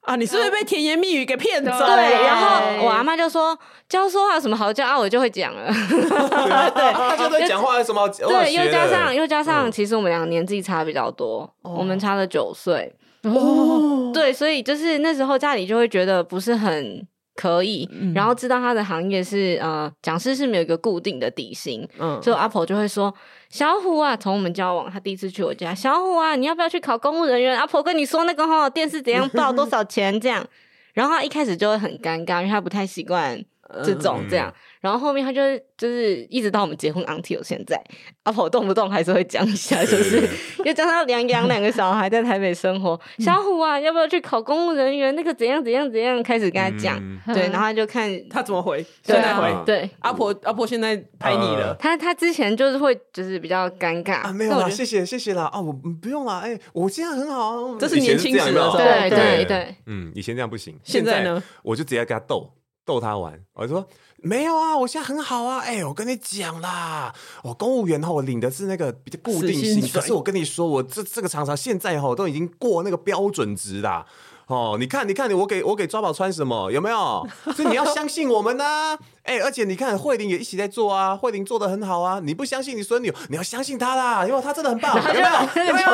[0.00, 0.16] 啊？
[0.16, 1.70] 你是不是被甜言蜜语给骗走？
[1.70, 3.56] 对，然后我阿妈就说
[3.88, 4.98] 教说话有什么好教啊？
[4.98, 5.70] 我就会讲了。
[5.70, 8.08] 对，他就会讲话有什么？
[8.08, 12.92] 对，又加上又加上，其实我们两个年纪差比较多，我们差了九岁
[13.22, 14.10] 哦。
[14.12, 17.06] 对，所以就是那时候家里就会觉得不是很。
[17.40, 23.14] 可以，然后知道他的行业是呃，讲师是没有一个固定的底薪，嗯，所以阿婆就会说
[23.48, 30.20] ：“小虎啊，从我们交往，他第一次去我家，小虎啊，你要不要去考公务人员？”阿婆跟你说那个哈，电视怎样报 多少钱？
[30.20, 30.46] 这样，
[30.92, 33.42] 然后他一开始就会很尴尬，因为他不太习惯
[33.82, 34.52] 这种这样。
[34.80, 35.40] 然后后面他就
[35.76, 37.78] 就是一直到我们结婚 until 现在，
[38.22, 40.26] 阿婆动不动还是会讲一下，就是
[40.64, 45.14] 又讲他两养两个小孩在台北生活，小虎啊，要不要去考公务人员？
[45.14, 62.50] 那个怎样怎样怎样，开始跟他讲，对，然后他就看他怎么回，现在回，对，阿婆阿婆现在拍你了，他他之前就是会就是比较尴尬啊，没有啦，谢谢谢谢啦，啊，我不用啦，哎，我现在很好，这是年轻时的对对对，嗯，以前这样不行，现在呢，我就直接跟他逗
[62.86, 63.86] 逗他玩，我就说。
[64.22, 65.58] 没有啊，我现在很好啊。
[65.60, 74.06] 哎，我跟你讲啦，我公务员哈，我领的是那个比较固定薪，可是我跟你说，我这这个常常现在哈都已经过那个标准值啦。
[74.50, 76.70] 哦，你看，你看，你我给我给抓宝穿什么？
[76.72, 77.24] 有没有？
[77.54, 78.98] 所以你要相信我们呐！
[79.22, 82.20] 哎，而且你看，慧玲也一起在做啊，慧玲做的很好啊。
[82.24, 85.66] 你不相信你孙女，你要相信她啦，因为她真的很棒， 有没有？
[85.68, 85.86] 有没有？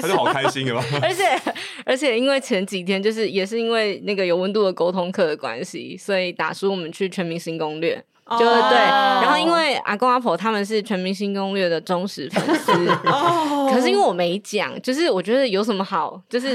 [0.00, 0.98] 他就好开心，有没有？
[1.02, 1.38] 而 且
[1.84, 8.02] 而且，因为前几天就是也是因为那个有温度的沟通课的关系，所以打书我们去全明星攻略。
[8.30, 12.72] 就是对，然后因为阿公阿婆他们是全明星攻略的忠实粉丝，
[13.70, 16.48] 可是因为我没讲，就是我觉得有什么好，就是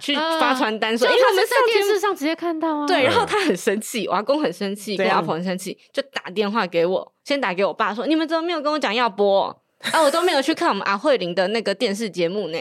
[0.00, 2.86] 去发传单说，因为他们在电视上直接看到啊。
[2.86, 9.46] 对，然后他很生气，我阿公很生气，跟阿婆很生气，就打电话给我，先打给我爸说，你们怎么没有跟我讲要播
[9.92, 10.00] 啊？
[10.00, 12.58] 我都没有去看我们阿慧玲的那个电视节目呢。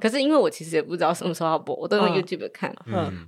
[0.00, 2.74] 可是因为我其实也不知道什么时候要播，我都用 YouTube 看。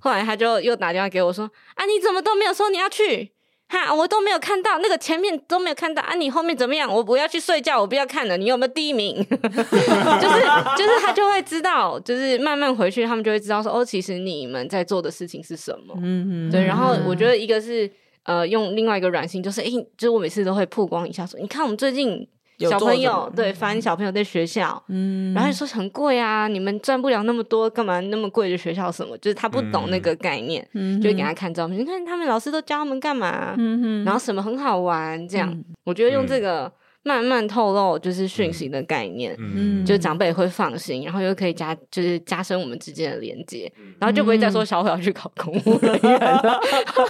[0.00, 3.32] 后来他就又打电话给我说，啊，你怎么都没有说你要去？
[3.72, 6.14] 哈，我都没有看到那个前面都没有看到啊！
[6.14, 6.92] 你后面怎么样？
[6.94, 8.36] 我不要去睡觉，我不要看了。
[8.36, 9.16] 你有没有第一名？
[9.24, 10.40] 就是
[10.76, 15.94] 就是他就会知道，就是慢慢回去，他们就会知道说哦，其实你们在做的事情是什么。
[16.02, 16.62] 嗯嗯，对。
[16.64, 17.90] 然后我觉得一个是
[18.24, 22.28] 呃，用另外一个软性，就是诶、欸，就是我每次都会曝光一下说，你看我们最近。
[22.70, 29.16] 小朋友对翻小朋友在学校，嗯，然后就说很贵啊，你们赚不了那么多，干嘛那么贵的学校什么？
[29.18, 33.54] 就是他不懂那个概念，嗯，就会给他看照片，你看他们老师都教他们干嘛，
[34.04, 36.72] 然后什么很好玩，这样，我觉得用这个。
[37.04, 46.60] 慢慢透露就是讯息的概念，嗯，就长辈会放心，然后又可以加，就是加深我们之间的连接，然后就不会再说小虎要去考公务人员了。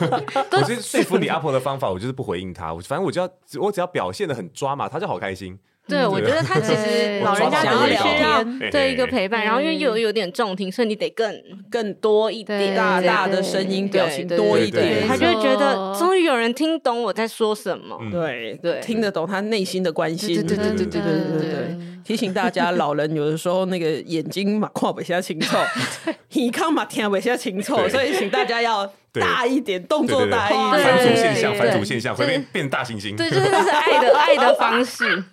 [0.53, 3.28] 我是说服你阿婆的方法，我就是不回应他，反正我就要
[3.61, 5.59] 我只要表现的很抓嘛，他就好开心。
[5.89, 8.93] 对，我觉得他其实老人家都是需要对。
[8.93, 21.78] 一个陪伴，然后因为又有点重听，所以你得更更多一点大大的声音表情多一点，他就会觉得终于有人听懂我在说什么，对对，听得懂他内心的关心，对对对对对对对。
[22.05, 35.24] 提醒大家，老人有的时候那个眼睛嘛看不下 清楚，耳康嘛听不下清楚，所以请大家要大一点，动作大一点，反祖现象，反祖现象会变变大猩猩，对，就是这是爱的 爱的方式。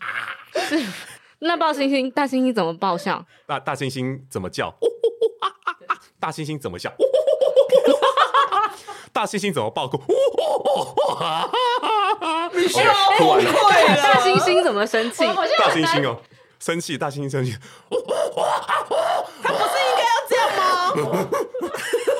[0.53, 0.83] 是，
[1.39, 3.25] 那抱猩猩，大猩猩怎么爆笑？
[3.47, 4.73] 大大猩猩怎么叫？
[6.19, 6.91] 大猩猩怎么笑？
[9.13, 10.01] 大猩猩怎么爆哭？
[12.53, 13.51] 你需要哭完了。
[13.51, 15.25] 大猩猩怎么生气？
[15.25, 16.19] 大猩猩哦，
[16.59, 17.55] 生气，大猩猩生气。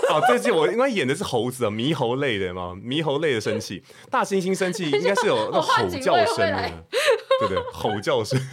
[0.10, 6.72] 哦，这季我应该演的是猴子啊，猕猴类的嘛，猕猴类的生气，大猩猩生气应该是有那吼叫声的，
[7.40, 8.40] 对不对，吼叫声。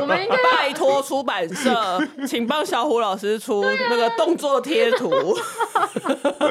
[0.00, 5.10] 我们应该拜托出版社，请帮小虎老师出那个动作贴图。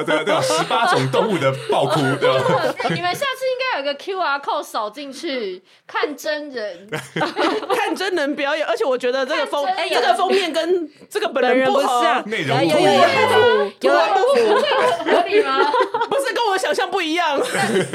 [0.06, 6.88] 对啊，对啊，十八种动物的爆哭， 你们下次应该有个 QR code 扫进去看真人，
[7.74, 8.66] 看真人表演。
[8.66, 12.92] 而且我觉得这个封看真人这个封面跟这个本人不合，内容有有有有
[13.80, 14.00] 有有
[15.04, 15.58] 合理吗？
[16.08, 17.40] 不是跟我想象不一样。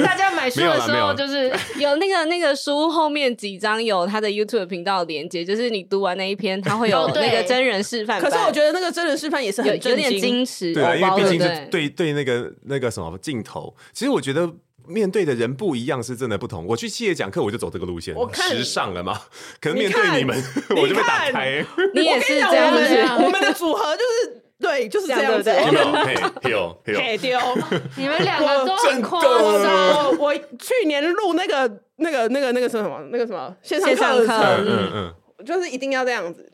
[0.04, 8.20] 大家买书的时候就是有那个那个书后面几张有他的 YouTube 频道连接，就是你读完那一篇，他会有那个真人示范。
[8.20, 14.50] 可是我觉得那个真人示范也是很有有点矜持，对啊，因为毕竟是对对对那个那个什么镜头，其实我觉得
[14.86, 16.64] 面对的人不一样是真的不同。
[16.66, 19.20] 我去企业讲课，我就走这个路线，我看时尚了嘛。
[19.60, 20.42] 可能面对你们，
[20.76, 21.64] 我就被打开。
[21.94, 25.50] 你也是这我样子，们我们的组合就是对，就是这样子。
[25.50, 26.50] 有没有？
[26.50, 26.98] 有有。
[26.98, 27.38] 嘿丢，
[27.96, 30.18] 你们两个都很夸我张。
[30.18, 36.52] 我去年录那个那个那个那个什么那个什么线上课，嗯嗯嗯，就是一定要这样子。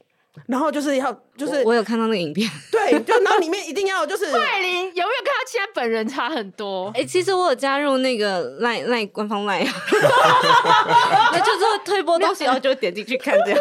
[0.48, 6.88] 然后就是要，就是我有看到那个影片，对，就然后里面一定要就是 慧玲有没有跟他现在本人差很多？
[6.94, 9.60] 哎、欸，其实我有加入那个赖赖官方赖，
[11.32, 13.60] 那就是推播东西，然后就点进去看这样。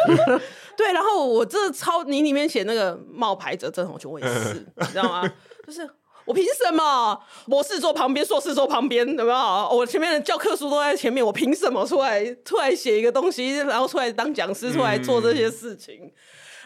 [0.76, 5.24] 对，然后我这超你里面写那个冒牌者郑红琼，我也是， 你知道吗？
[5.65, 5.89] 就是
[6.26, 9.38] 我凭什么博士坐旁边，硕士坐旁边，有没有？
[9.71, 15.99] 我前面的教科书都在前面，我凭什么出来出来写一个东西，然后出来当讲师，出来做这些事情？
[16.03, 16.11] 嗯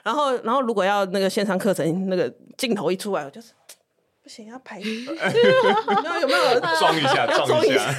[0.03, 3.51] 然后，然后如果要那个线上课程，那个镜头一出来，我就是
[4.23, 4.79] 不行，要排。
[4.79, 6.19] 有没有？
[6.21, 7.93] 有没有装一下，装一下。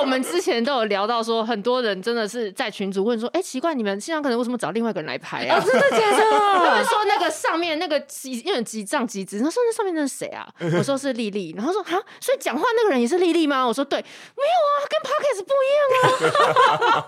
[0.00, 6.22] 这个我们之前都有聊到，说很多人真的是在群组问说：“哎，奇怪，你们现场可能为什么找另外一个人来排啊？”真的假的？
[6.30, 10.48] 他们说那个上面那个几因为几丈几纸，他说那上面那是谁啊？
[10.78, 13.66] 我说是丽丽，然后说啊，所以讲话那个人也是丽丽吗？
[13.66, 17.06] 我说对，没有啊，跟 Podcast 不一样啊。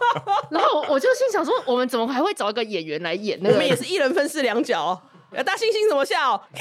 [0.52, 3.38] 然后我就心想说，我们怎么还会找一个演员来演？
[3.42, 5.00] 那我们也是一人分饰两角。
[5.44, 6.42] 大猩猩怎么笑？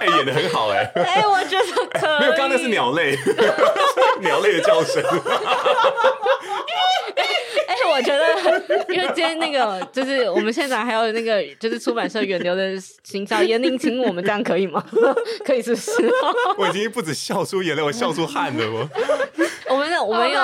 [0.00, 0.90] 哎，演得很好哎！
[0.96, 1.64] 哎，我觉得
[2.00, 2.20] 可以。
[2.20, 3.16] 没有，刚刚那是鸟类，
[4.20, 5.02] 鸟类的叫声。
[7.86, 12.74] 哎，我觉得，因为今天那个就是我们现场还有那个就是出版社远流的
[13.04, 14.84] 行销严令请我们这样可以吗？
[15.44, 15.92] 可以是不是？
[16.58, 18.88] 我已经不止笑出眼泪，我笑出汗了我。
[19.68, 20.40] 我们的我们有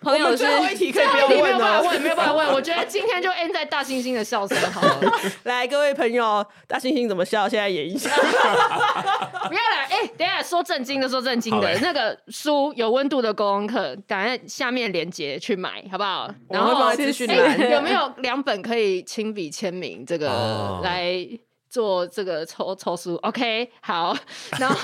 [0.00, 2.52] 朋友是最后一题可以不要问没有办法问，没有办法问。
[2.52, 5.12] 我觉得今天就 end 在大猩猩的笑声好了。
[5.44, 7.48] 来，各位朋友，大猩猩怎么笑？
[7.48, 8.10] 现在演一下。
[8.10, 11.78] 不要来，哎，等一下说正经的，说正经的。
[11.80, 16.28] 那个书有温度的沟通课，等下下面链接去买，好不好？
[16.48, 17.70] 然后放在资讯栏。
[17.70, 20.04] 有没有两本可以亲笔签名？
[20.06, 21.26] 这个来。
[21.74, 24.16] 做这个抽抽书，OK，好，
[24.60, 24.76] 然后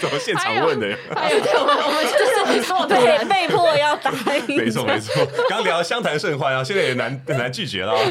[0.00, 0.88] 怎么现场问的？
[1.14, 4.12] 还有，我们我们 就是做的人被迫要答
[4.48, 4.56] 应。
[4.56, 7.94] 没错没错，刚聊相谈甚欢啊，现在也难很难拒绝了，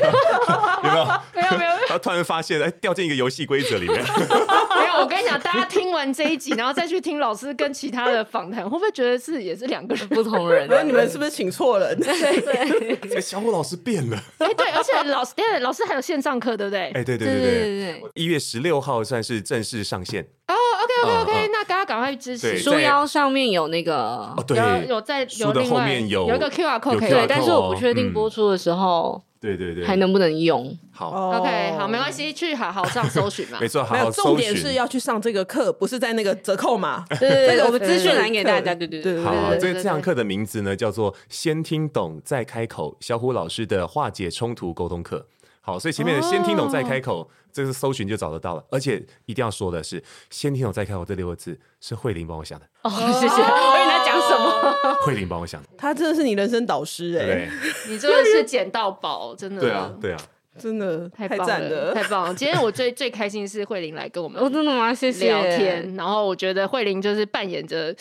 [0.86, 1.06] 有没有？
[1.34, 1.72] 没有没有。
[1.72, 4.02] 然后突然发现，哎，掉进一个游戏规则里面。
[4.02, 10.66] 没有，我跟你讲，大家听完这一集，然后再去听老师跟其他的访谈，会不会觉得是也是两个人不同人？
[10.70, 12.00] 那你们是不是请错人？
[12.00, 13.20] 对对。
[13.20, 14.18] 小虎老师变了。
[14.38, 16.92] 哎，对，而且老师，老师还有线上课，对不对？
[16.94, 17.52] 哎，对对对对
[17.82, 17.97] 对。
[18.16, 22.58] 一月十六号算是正式上线哦，OK OK OK，那大家赶快支持。
[22.58, 30.76] 书腰上面有那个，对有在有另外有有一个 QR code 可以，对，但是我不确定播出的时候，对对对，还能不能用？
[30.92, 33.60] 好，OK，好，没关系，去好好上搜寻嘛。
[33.62, 37.06] 没错，没有重点是要去上这个课，不是在那个折扣码。
[37.20, 38.74] 对 对对，我们资讯栏给大家。
[38.74, 45.28] 对对对，好，这这堂课的名字呢叫做“先听懂再开口”，小虎老师的化解冲突沟通课。
[45.68, 47.30] 好，所以前面的“先听懂再开口”。
[47.52, 52.66] 这个搜寻就找得到了，而且一定要说的是“先听懂再开口”这六个字是慧玲帮我想的。
[52.84, 53.42] 哦，谢谢。
[53.42, 54.96] 我以为他讲什么？
[55.04, 55.68] 慧玲帮我想的。
[55.78, 57.26] 他真的是你人生导师哎！
[57.26, 57.50] 对，
[57.90, 59.60] 你真的是捡到宝，真的。
[59.60, 60.18] 对啊，对啊，
[60.58, 62.34] 真的太棒了，太棒了！
[62.34, 64.94] 今天我最最开心是慧玲来跟我们，我真的吗？
[64.94, 65.96] 谢谢聊天。
[65.96, 67.94] 然后我觉得慧玲就是扮演着。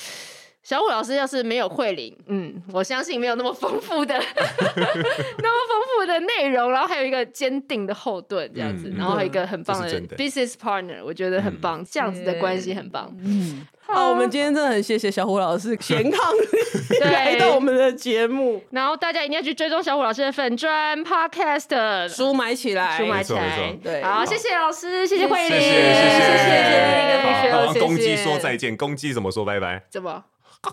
[0.67, 13.17] 小虎老师要是没有慧玲，嗯，我相信没有那么丰富的， 那么丰富的内容，然后还有一个坚定的后盾这样子，然后还有一个很棒的 business partner，我觉得很棒，这样子的关系很棒。
[13.25, 16.21] 嗯，好，我们今天真的很谢谢小虎老师 前康
[17.01, 29.85] 来到我们的节目，然后大家一定要去追踪小虎老师的粉砖 podcast，书买起来，书买起来，对，好，谢谢老师，谢谢慧玲，谢谢谢谢那个同学，好，公鸡说再见，公鸡怎么说拜拜？
[29.89, 30.25] 怎么？
[30.63, 30.71] 拜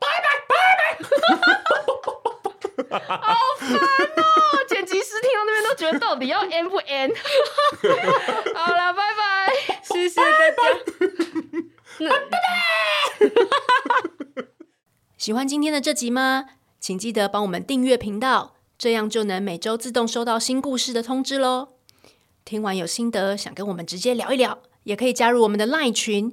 [0.00, 0.54] 拜拜
[2.88, 2.98] 拜！
[2.98, 4.22] 好烦哦！
[4.68, 7.12] 剪辑师听到那边都觉得到底要 N 不 N？
[8.54, 10.62] 好了，拜拜，谢谢大家。
[11.98, 12.36] 拜拜。
[15.16, 16.46] 喜欢今天的这集吗？
[16.78, 21.70] 请记得帮我们订阅频道，这样就能每周自动收到新故事的通知喽。
[22.44, 26.32] 听完有心得，想跟我们直接聊一聊，也可以加入我们的 LINE 群，